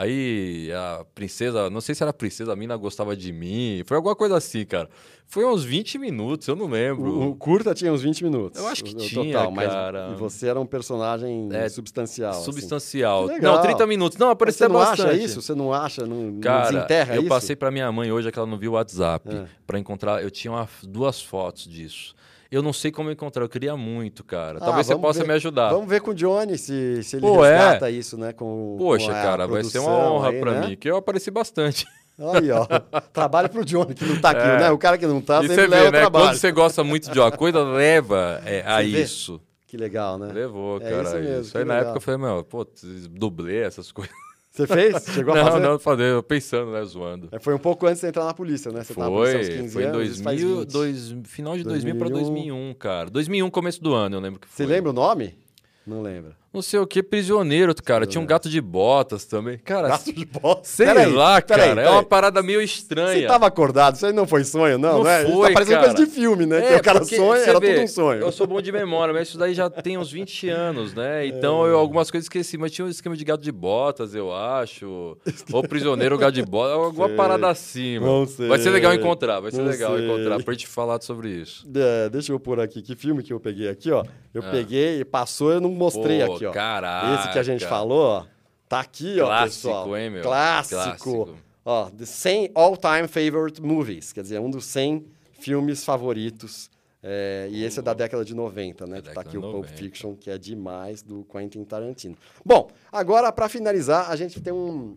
[0.00, 3.82] Aí a princesa, não sei se era a princesa, a mina gostava de mim.
[3.84, 4.88] Foi alguma coisa assim, cara.
[5.26, 7.10] Foi uns 20 minutos, eu não lembro.
[7.10, 8.60] O, o curta tinha uns 20 minutos.
[8.60, 10.10] Eu acho que o- tinha, total, mas cara.
[10.12, 12.30] E você era um personagem É, substancial.
[12.30, 12.44] assim.
[12.44, 13.26] Substancial.
[13.26, 13.56] Legal.
[13.56, 14.16] Não, 30 minutos.
[14.18, 15.42] Não, Mas aparecia Você não acha isso?
[15.42, 16.06] Você não acha?
[16.06, 17.28] Não, não Cara, desenterra eu isso?
[17.28, 19.44] passei pra minha mãe hoje, é que ela não viu o WhatsApp, É.
[19.66, 20.22] pra encontrar.
[20.22, 22.14] Eu tinha uma- duas fotos disso.
[22.50, 24.56] Eu não sei como encontrar, eu queria muito, cara.
[24.58, 25.68] Ah, Talvez você possa ver- me ajudar.
[25.70, 27.56] Vamos ver com o Johnny se, se ele Pô, é.
[27.58, 28.32] resgata isso, né?
[28.32, 30.66] Com, Poxa, com cara, vai ser uma honra pra né?
[30.68, 31.86] mim, que eu apareci bastante.
[32.18, 32.66] Aí, ó.
[33.12, 34.58] Trabalho pro Johnny, que não tá aqui, É.
[34.60, 34.70] né?
[34.70, 36.00] O cara que não tá e sempre você leva vê, né?
[36.00, 36.24] trabalho.
[36.26, 38.84] Quando você gosta muito de uma coisa, leva é, a vê?
[38.86, 39.40] isso.
[39.66, 40.32] Que legal, né?
[40.32, 41.02] Levou, É cara.
[41.02, 41.58] isso mesmo, isso.
[41.58, 41.90] Aí na legal.
[41.90, 42.66] época eu falei, meu, pô,
[43.10, 44.14] dublê essas coisas.
[44.58, 45.04] Você fez?
[45.14, 45.60] Chegou a não, fazer?
[45.68, 46.84] não, fazer, eu pensando, né?
[46.84, 47.28] Zoando.
[47.30, 48.82] É, Foi um pouco antes de você entrar na polícia, né?
[48.82, 50.72] Você tava na polícia Foi, 15 foi em anos, isso faz 2000, 20.
[50.72, 52.32] dois, final de 2000 pra 2001.
[52.54, 53.10] 2001, cara.
[53.10, 54.74] 2001, começo do ano, eu lembro que Você foi.
[54.74, 55.38] lembra o nome?
[55.86, 56.36] Não lembra.
[56.58, 58.04] Não sei o que, prisioneiro, cara.
[58.04, 59.58] Tinha um gato de botas também.
[59.58, 60.64] Cara, Gato de bosta.
[60.64, 61.70] sei Peraí, lá, peraí, cara.
[61.70, 61.92] É peraí.
[61.92, 63.20] uma parada meio estranha.
[63.20, 65.22] Você tava acordado, isso aí não foi sonho, não, Não né?
[65.22, 65.94] Isso foi, tá parecendo cara.
[65.94, 66.58] coisa de filme, né?
[66.58, 68.20] É, que o cara sonha, era vê, tudo um sonho.
[68.22, 71.24] Eu sou bom de memória, mas isso daí já tem uns 20 anos, né?
[71.38, 75.16] Então eu algumas coisas esqueci, mas tinha um esquema de gato de botas, eu acho.
[75.52, 77.16] Ou prisioneiro gato de botas, alguma Sei.
[77.16, 78.26] parada assim, Não mano.
[78.26, 78.48] sei.
[78.48, 80.04] Vai ser legal encontrar, vai ser Não legal sei.
[80.06, 81.64] encontrar pra gente falar sobre isso.
[81.72, 82.82] É, deixa eu pôr aqui.
[82.82, 84.04] Que filme que eu peguei aqui, ó?
[84.34, 84.50] Eu Ah.
[84.50, 86.52] peguei e passou, eu não mostrei Pô, aqui, ó.
[86.52, 87.14] Caraca.
[87.14, 88.26] Esse que a gente falou, ó.
[88.68, 89.96] Tá aqui, ó, Clássico, pessoal.
[89.96, 90.22] hein, meu?
[90.22, 90.80] Clássico.
[90.82, 91.36] Clássico.
[91.64, 94.12] Ó, the 100 all-time favorite movies.
[94.12, 95.06] Quer dizer, um dos 100
[95.40, 96.70] filmes favoritos.
[97.02, 99.00] É, e esse é da década de 90, né?
[99.00, 99.72] Que tá aqui o de Pulp 90.
[99.74, 102.16] Fiction, que é demais, do Quentin Tarantino.
[102.44, 104.96] Bom, agora, para finalizar, a gente tem um...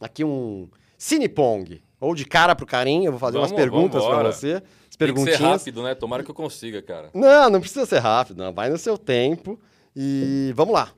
[0.00, 0.68] Aqui um
[0.98, 1.80] Cinepong.
[2.00, 4.54] Ou de cara pro carinho, eu vou fazer umas Vamos, perguntas para você.
[4.54, 5.40] As Tem que ser perguntinhas.
[5.40, 5.94] rápido, né?
[5.94, 7.10] Tomara que eu consiga, cara.
[7.14, 8.52] Não, não precisa ser rápido, não.
[8.52, 9.58] Vai no seu tempo.
[9.94, 10.92] E vamos lá.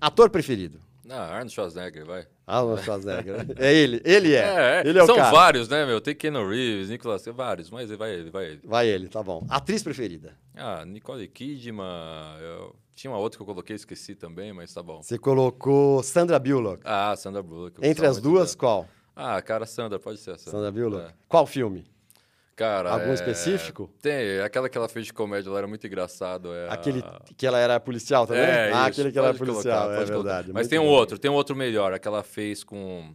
[0.00, 0.78] Ator preferido?
[1.08, 2.26] Ah, Arnold Schwarzenegger, vai.
[2.46, 3.46] Arnold Schwarzenegger.
[3.56, 4.00] É ele.
[4.04, 4.38] Ele é.
[4.38, 4.88] É, é.
[4.88, 6.00] Ele é o São vários, né, meu?
[6.00, 8.60] Tem Keanu Reeves, Nicolas, vários, mas vai ele, vai ele.
[8.64, 9.46] Vai ele, tá bom.
[9.48, 10.36] Atriz preferida?
[10.54, 11.84] Ah, Nicole Kidman,
[12.40, 12.74] eu...
[12.94, 15.02] tinha uma outra que eu coloquei, esqueci também, mas tá bom.
[15.02, 16.82] Você colocou Sandra Bullock.
[16.84, 17.78] Ah, Sandra Bullock.
[17.82, 18.58] Entre as duas, dela.
[18.58, 18.88] qual?
[19.14, 20.50] Ah, cara, Sandra, pode ser essa.
[20.50, 21.06] Sandra Bullock.
[21.06, 21.14] É.
[21.28, 21.86] Qual filme?
[22.56, 23.90] Cara, Algum é- específico?
[24.00, 26.54] Tem, aquela que ela fez de comédia, ela era muito engraçado.
[26.54, 27.20] É Aquele a...
[27.36, 28.42] que ela era policial também?
[28.42, 30.52] É, ah, isso, aquele que ela era policial, colocar, é verdade.
[30.54, 30.88] Mas tem um bom.
[30.88, 33.14] outro, tem um outro melhor, a que ela fez com...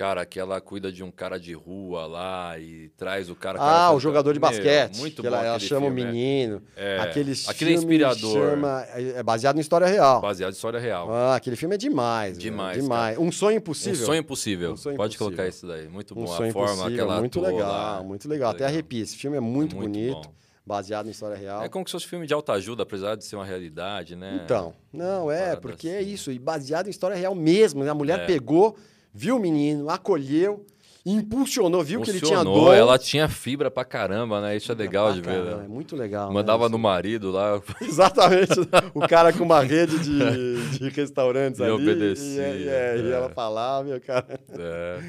[0.00, 3.58] Cara, que ela cuida de um cara de rua lá e traz o cara...
[3.58, 4.96] cara Ah, faz- o jogador de Meu, basquete.
[4.96, 6.06] Muito que bom ela, ela chama filme, o é.
[6.10, 6.62] menino.
[6.74, 8.32] É, Aquele aquele é inspirador.
[8.50, 10.22] Chama, é baseado em história real.
[10.22, 11.12] Baseado em história real.
[11.12, 12.38] Ah, aquele filme é demais.
[12.38, 13.18] Demais, demais.
[13.18, 14.02] Um sonho impossível.
[14.02, 14.72] Um sonho impossível.
[14.72, 15.36] Um Sonho Pode Impossível.
[15.36, 15.86] colocar isso daí.
[15.86, 16.26] Muito Um bom.
[16.28, 18.02] sonho a forma impossível, que ela muito legal, lá.
[18.02, 18.50] muito legal.
[18.52, 18.72] Até legal.
[18.72, 19.02] arrepia.
[19.02, 20.32] Esse filme é muito, muito bonito, bom.
[20.64, 21.62] baseado em história real.
[21.62, 24.40] É como se fosse filme de alta ajuda, apesar de ser uma realidade, né?
[24.42, 26.08] Então, não, é, porque é assim.
[26.10, 27.84] isso, e baseado em história real mesmo.
[27.84, 27.90] né?
[27.90, 28.24] A mulher É.
[28.24, 28.74] pegou,
[29.12, 30.64] viu o menino, acolheu,
[31.04, 32.74] impulsionou, viu que ele tinha dor.
[32.74, 34.56] Ela tinha fibra pra caramba, né?
[34.56, 35.42] Isso é legal Ah, de ver.
[35.44, 35.62] né?
[35.64, 36.28] É muito legal.
[36.28, 36.72] né, Mandava isso.
[36.72, 37.60] no marido lá.
[37.80, 38.52] Exatamente.
[38.94, 41.72] o cara com uma rede de, de restaurantes E ali.
[41.72, 43.12] obedecia, E, é, e é.
[43.12, 44.38] ela falava, meu cara.
[44.58, 45.00] É.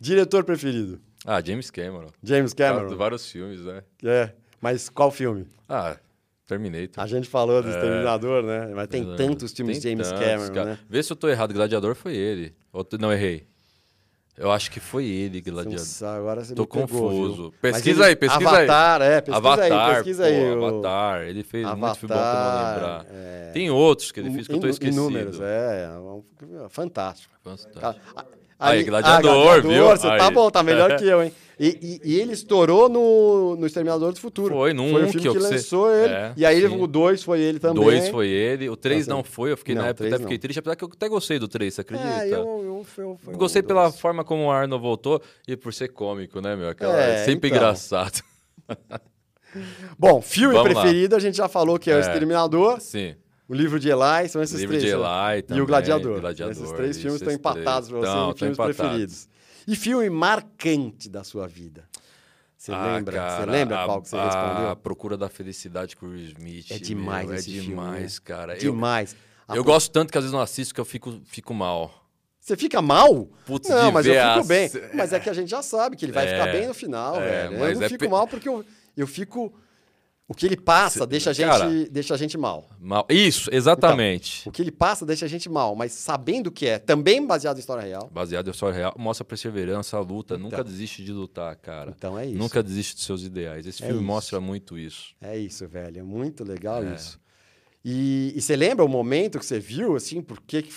[0.00, 1.00] Diretor preferido?
[1.24, 2.08] Ah, James Cameron.
[2.22, 2.96] James Cameron.
[2.96, 3.82] Vários filmes, né?
[4.04, 4.30] É,
[4.60, 5.46] mas qual filme?
[5.68, 5.96] Ah,
[6.48, 7.04] Terminator.
[7.04, 8.72] A gente falou do Exterminador, né?
[8.74, 10.66] Mas tem É, tantos filmes tem James tantos, Cameron, cara.
[10.70, 10.78] né?
[10.88, 11.52] Vê se eu tô errado.
[11.52, 12.54] Gladiador foi ele.
[12.72, 13.46] Ou tu- não, errei.
[14.36, 15.78] Eu acho que foi ele, Gladiador.
[15.80, 17.34] Nossa, agora você Tô pegou, confuso.
[17.50, 17.54] viu?
[17.60, 18.56] Pesquisa Mas aí, pesquisa aí.
[18.56, 20.50] Avatar, é, pesquisa Avatar, aí, pesquisa pô, aí.
[20.54, 21.22] o- Avatar.
[21.22, 23.06] Ele fez muito filme bom que eu não lembrar.
[23.10, 24.94] é, Tem outros que ele fez que eu tô esquecido.
[25.00, 26.22] Inúmeros, é, é um-
[26.70, 27.34] fantástico.
[27.42, 27.80] Fantástico.
[27.80, 27.94] Tá.
[28.60, 29.86] Aí, Ali- Gladiador, viu?
[29.88, 30.32] Você tá Aí.
[30.34, 31.32] bom, tá melhor que eu, hein?
[31.60, 34.54] E, e- e ele estourou no, no Exterminador do Futuro.
[34.54, 36.14] Foi, no Foi o um filme que que, lançou ele.
[36.14, 36.80] É, e aí sim.
[36.80, 37.82] o 2 foi ele também.
[37.82, 40.36] Dois foi ele, o três Nossa, não foi, eu fiquei não, na época até fiquei
[40.36, 40.40] não.
[40.40, 42.08] triste, apesar que eu até gostei do 3, você acredita?
[42.24, 45.88] É, eu, eu, eu, Gostei eu- pela forma como o Arnold voltou e por ser
[45.88, 46.68] cômico, né, meu?
[46.68, 47.58] Aquela, É, sempre então.
[47.58, 48.22] engraçado.
[49.98, 50.82] Bom, filme Vamos lá.
[50.82, 52.00] preferido, a gente já falou que é, o É.
[52.00, 53.14] Exterminador, Sim.
[53.48, 54.84] o livro de Eli, são esses Livro três.
[54.92, 55.04] de né?
[55.32, 56.20] Eli E também, o Gladiador.
[56.20, 58.76] Gladiador, Esses três filmes estão empatados para você Tão, em tão filmes empatados.
[58.76, 59.28] preferidos.
[59.68, 61.84] E filme marcante da sua vida?
[62.56, 63.12] Você Ah, lembra?
[63.18, 64.76] cara, você lembra a- qual que você A respondeu?
[64.76, 66.70] Procura da Felicidade com o Will Smith.
[66.70, 68.20] É demais meu, É filme, demais, né?
[68.24, 68.54] cara.
[68.54, 69.14] Eu- Demais.
[69.46, 71.92] A Eu, pro- gosto tanto que às vezes não assisto que eu fico, fico mal.
[72.40, 73.26] Você fica mal?
[73.44, 74.70] Putz, não, mas eu fico as- bem.
[74.94, 77.16] Mas é que a gente já sabe que ele vai É, ficar bem no final,
[77.16, 77.58] é, velho.
[77.62, 78.64] Eu não é fico mal porque eu,
[78.96, 79.52] eu fico
[80.30, 82.68] O que ele passa Cê- deixa a gente, cara- deixa a gente mal.
[82.78, 84.46] Mal- Isso, exatamente.
[84.46, 87.60] O que ele passa deixa a gente mal, mas sabendo que é também baseado em
[87.60, 88.10] história real.
[88.12, 90.36] Baseado em história real, mostra perseverança, a luta.
[90.36, 90.64] Nunca Então.
[90.70, 91.94] desiste de lutar, cara.
[91.96, 92.36] Então é isso.
[92.38, 93.66] Nunca desiste dos seus ideais.
[93.66, 94.06] Esse É filme isso.
[94.06, 95.14] mostra muito isso.
[95.20, 95.98] É isso, velho.
[95.98, 96.94] É muito legal É.
[96.94, 97.18] isso.
[97.84, 100.72] E, e você lembra o momento que você viu, assim, porque que-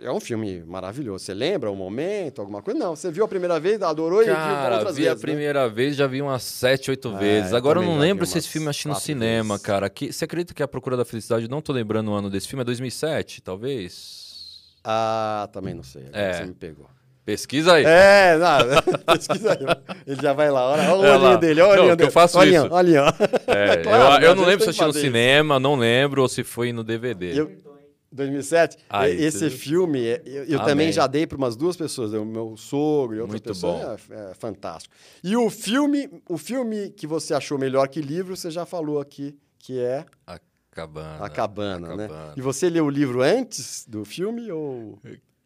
[0.00, 1.24] é um filme maravilhoso.
[1.24, 2.78] Você lembra o momento, alguma coisa?
[2.78, 5.12] Não, você viu a primeira vez, adorou e viu Cara, outras vi vezes.
[5.12, 5.20] a né?
[5.22, 7.52] primeira vez, já vi umas sete, oito É, vezes.
[7.54, 9.66] Agora eu não vi lembro se esse filme eu assisti no cinema, vezes.
[9.66, 9.88] cara.
[9.88, 12.60] Que, você acredita que A Procura da Felicidade, não tô lembrando o ano desse filme,
[12.60, 14.76] é 2007, talvez?
[14.84, 16.02] Ah, também não sei.
[16.08, 16.32] agora É.
[16.34, 16.88] Você me pegou.
[17.28, 17.84] Pesquisa aí.
[17.84, 18.58] É, não,
[19.14, 19.58] pesquisa aí.
[20.06, 21.36] Ele já vai lá, olha, olha o É olhinho lá.
[21.36, 22.10] dele, olha o Não, olhinho que eu dele.
[22.10, 22.74] faço olhinho, isso.
[22.74, 23.02] olhinho.
[23.46, 24.26] É, Claro, eu, né?
[24.28, 26.82] eu não lembro se eu assisti no fazer cinema, não lembro ou se foi no
[26.82, 27.38] DVD.
[27.38, 27.52] Eu,
[28.10, 32.14] 2007, Aí, e- esse filme, é, eu, eu também já dei para umas duas pessoas,
[32.14, 34.94] o meu sogro e outra Muito pessoa, é, é fantástico.
[35.22, 39.36] E o filme, o filme que você achou melhor que livro, você já falou aqui,
[39.58, 41.22] que é A Cabana.
[41.26, 42.08] A Cabana, A né?
[42.08, 42.32] Cabana.
[42.38, 44.98] E você leu o livro antes do filme ou...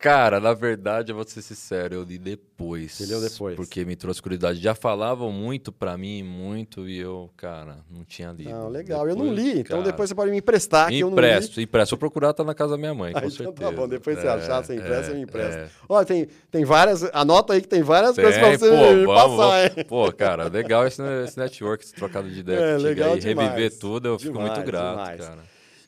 [0.03, 2.91] Cara, na verdade, eu vou ser sincero, eu li depois.
[2.93, 3.55] Você leu depois?
[3.55, 4.59] Porque me trouxe curiosidade.
[4.61, 8.51] Já falavam muito pra mim, muito, e eu, cara, não tinha lido.
[8.51, 11.09] Não, legal, eu não Depois, li, então cara, depois você pode me emprestar, que eu
[11.09, 11.23] não li.
[11.25, 11.91] Empresto, empresto.
[11.93, 13.71] Vou procurar, tá na casa da minha mãe, Ah, com então certeza.
[13.71, 15.61] tá bom, depois você achar, você empresta, você me empresta.
[15.61, 15.69] é.
[15.89, 19.07] Olha, tem, tem várias, anota aí que tem várias Tem, coisas pra você pô, vamos,
[19.07, 19.85] passar, vamos.
[19.89, 23.21] Pô, cara, legal esse, esse network, esse trocado de ideia É, legal aí.
[23.21, 23.51] demais.
[23.51, 25.21] Reviver tudo, eu fico Demais, muito grato, demais.
[25.21, 25.43] cara.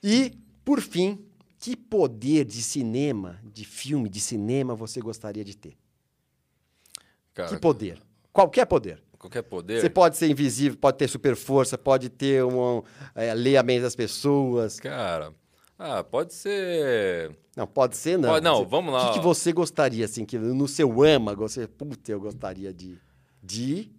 [0.04, 0.32] E,
[0.64, 1.18] por fim,
[1.64, 5.78] que poder de cinema, de filme, de cinema você gostaria de ter?
[7.32, 7.98] Cara, Que poder?
[8.32, 9.02] Qualquer poder.
[9.18, 9.80] qualquer poder.
[9.80, 12.82] Você pode ser invisível, pode ter super força, pode ter um,
[13.14, 14.78] é, ler a mente das pessoas.
[14.78, 15.32] Cara,
[15.78, 17.34] ah, pode ser.
[17.56, 18.28] Não, pode ser não.
[18.28, 19.08] Pode- não, Você- vamos O lá.
[19.12, 22.98] que, que você gostaria, assim, que no seu âmago, você, puta, eu gostaria de...
[23.42, 23.90] De...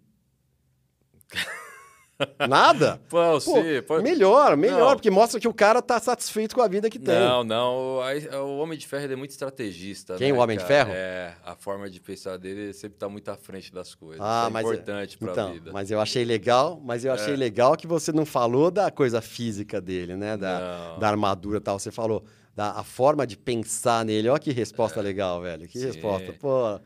[2.47, 3.01] Nada?
[3.09, 4.03] Pô, sim, pode...
[4.03, 4.93] melhor, melhor, Não.
[4.95, 7.13] porque mostra que o cara tá satisfeito com a vida que tem.
[7.20, 7.76] Não, não.
[7.76, 10.16] O, Homem de Ferro é muito estrategista.
[10.16, 10.86] Quem, né, o Homem de cara?
[10.86, 10.91] Ferro?
[10.95, 14.22] É, a forma de pensar dele sempre tá muito à frente das coisas.
[14.22, 15.72] Ah, Isso é mas importante pra então, vida.
[15.74, 17.38] mas eu achei legal, mas eu achei É.
[17.38, 20.38] legal que você não falou da coisa física dele, né?
[20.38, 20.59] Da,
[20.93, 20.99] Não.
[20.99, 21.78] da armadura e tal.
[21.78, 22.24] Você falou
[22.55, 24.30] da a forma de pensar nele.
[24.30, 25.68] Olha que resposta legal, velho.
[25.68, 25.82] Que É.
[25.82, 25.88] Sim.
[25.88, 26.32] resposta.
[26.39, 26.80] Pô,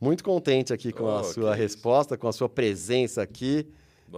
[0.00, 3.64] muito contente aqui com a Oh, sua que resposta, com a sua presença aqui.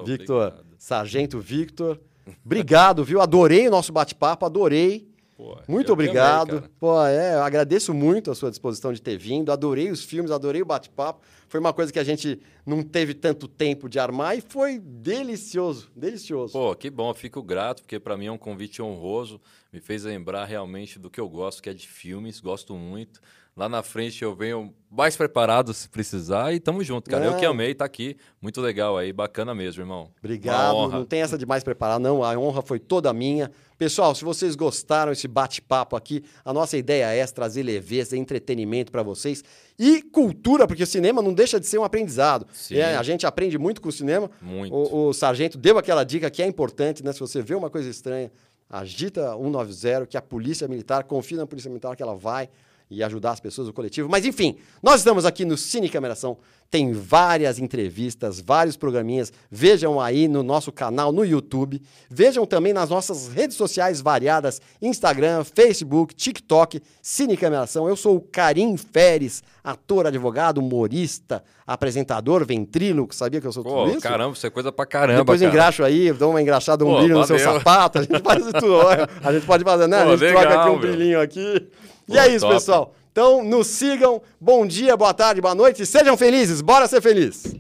[0.03, 0.77] Victor, obrigado.
[0.79, 2.01] Sargento Victor.
[2.45, 3.21] Obrigado, viu?
[3.21, 5.09] Adorei o nosso bate-papo, adorei.
[5.37, 6.71] Pô, Muito obrigado.
[6.79, 9.51] Pô, é, eu agradeço muito a sua disposição de ter vindo.
[9.51, 11.23] Adorei os filmes, adorei o bate-papo.
[11.49, 15.91] Foi uma coisa que a gente não teve tanto tempo de armar e foi delicioso,
[15.95, 16.53] delicioso.
[16.53, 19.41] Pô, que bom, fico grato, porque para mim é um convite honroso,
[19.73, 23.21] me fez lembrar realmente do que eu gosto, que é de filmes, gosto muito.
[23.57, 27.25] Lá na frente eu venho mais preparado se precisar e tamo junto, cara.
[27.25, 27.53] Eu que Não.
[27.53, 30.11] amei, tá aqui, muito legal aí, bacana mesmo, irmão.
[30.19, 30.89] Obrigado.
[30.89, 32.25] Não tem essa de mais preparar, não.
[32.25, 33.53] A honra foi toda minha.
[33.79, 39.05] Pessoal, se vocês gostaram desse bate-papo aqui, a nossa ideia é trazer leveza, entretenimento para
[39.05, 39.45] vocês
[39.79, 42.49] e cultura, porque o cinema não deixa de ser um aprendizado.
[42.53, 42.77] Sim.
[42.79, 44.29] É, a gente aprende muito com o cinema.
[44.43, 44.75] Muito.
[44.75, 47.13] O, o sargento deu aquela dica que é importante, né?
[47.13, 48.33] Se você vê uma coisa estranha,
[48.69, 52.49] agita 190, que a polícia militar, confia na polícia militar que ela vai
[52.95, 54.09] e ajudar as pessoas, o coletivo.
[54.09, 56.39] Mas enfim, nós estamos aqui no Cine Cameração,
[56.71, 59.33] tem várias entrevistas, vários programinhas.
[59.49, 61.81] Vejam aí no nosso canal no YouTube.
[62.11, 67.89] Vejam também nas nossas redes sociais variadas: Instagram, Facebook, TikTok, Cine Cameração.
[67.89, 73.15] Eu sou o Karim Feres, ator, advogado, humorista, apresentador, ventríloco.
[73.15, 74.01] Sabia que eu sou Pô, tudo isso?
[74.01, 75.53] caramba, isso é coisa pra caramba, Depois cara.
[75.53, 77.53] engraxo aí, dou uma engraxada, um Pô, brilho no seu valeu.
[77.53, 77.99] sapato.
[77.99, 78.81] A gente faz tudo.
[79.23, 80.03] A gente pode fazer, né?
[80.03, 80.81] Pô, a gente troca legal, aqui um meu.
[80.81, 81.69] brilhinho aqui.
[82.09, 82.55] E é isso, top.
[82.55, 82.95] pessoal.
[83.13, 84.21] Então, nos sigam.
[84.41, 85.87] Bom dia, boa tarde, boa noite.
[85.87, 86.61] Sejam felizes.
[86.61, 87.55] Bora ser feliz.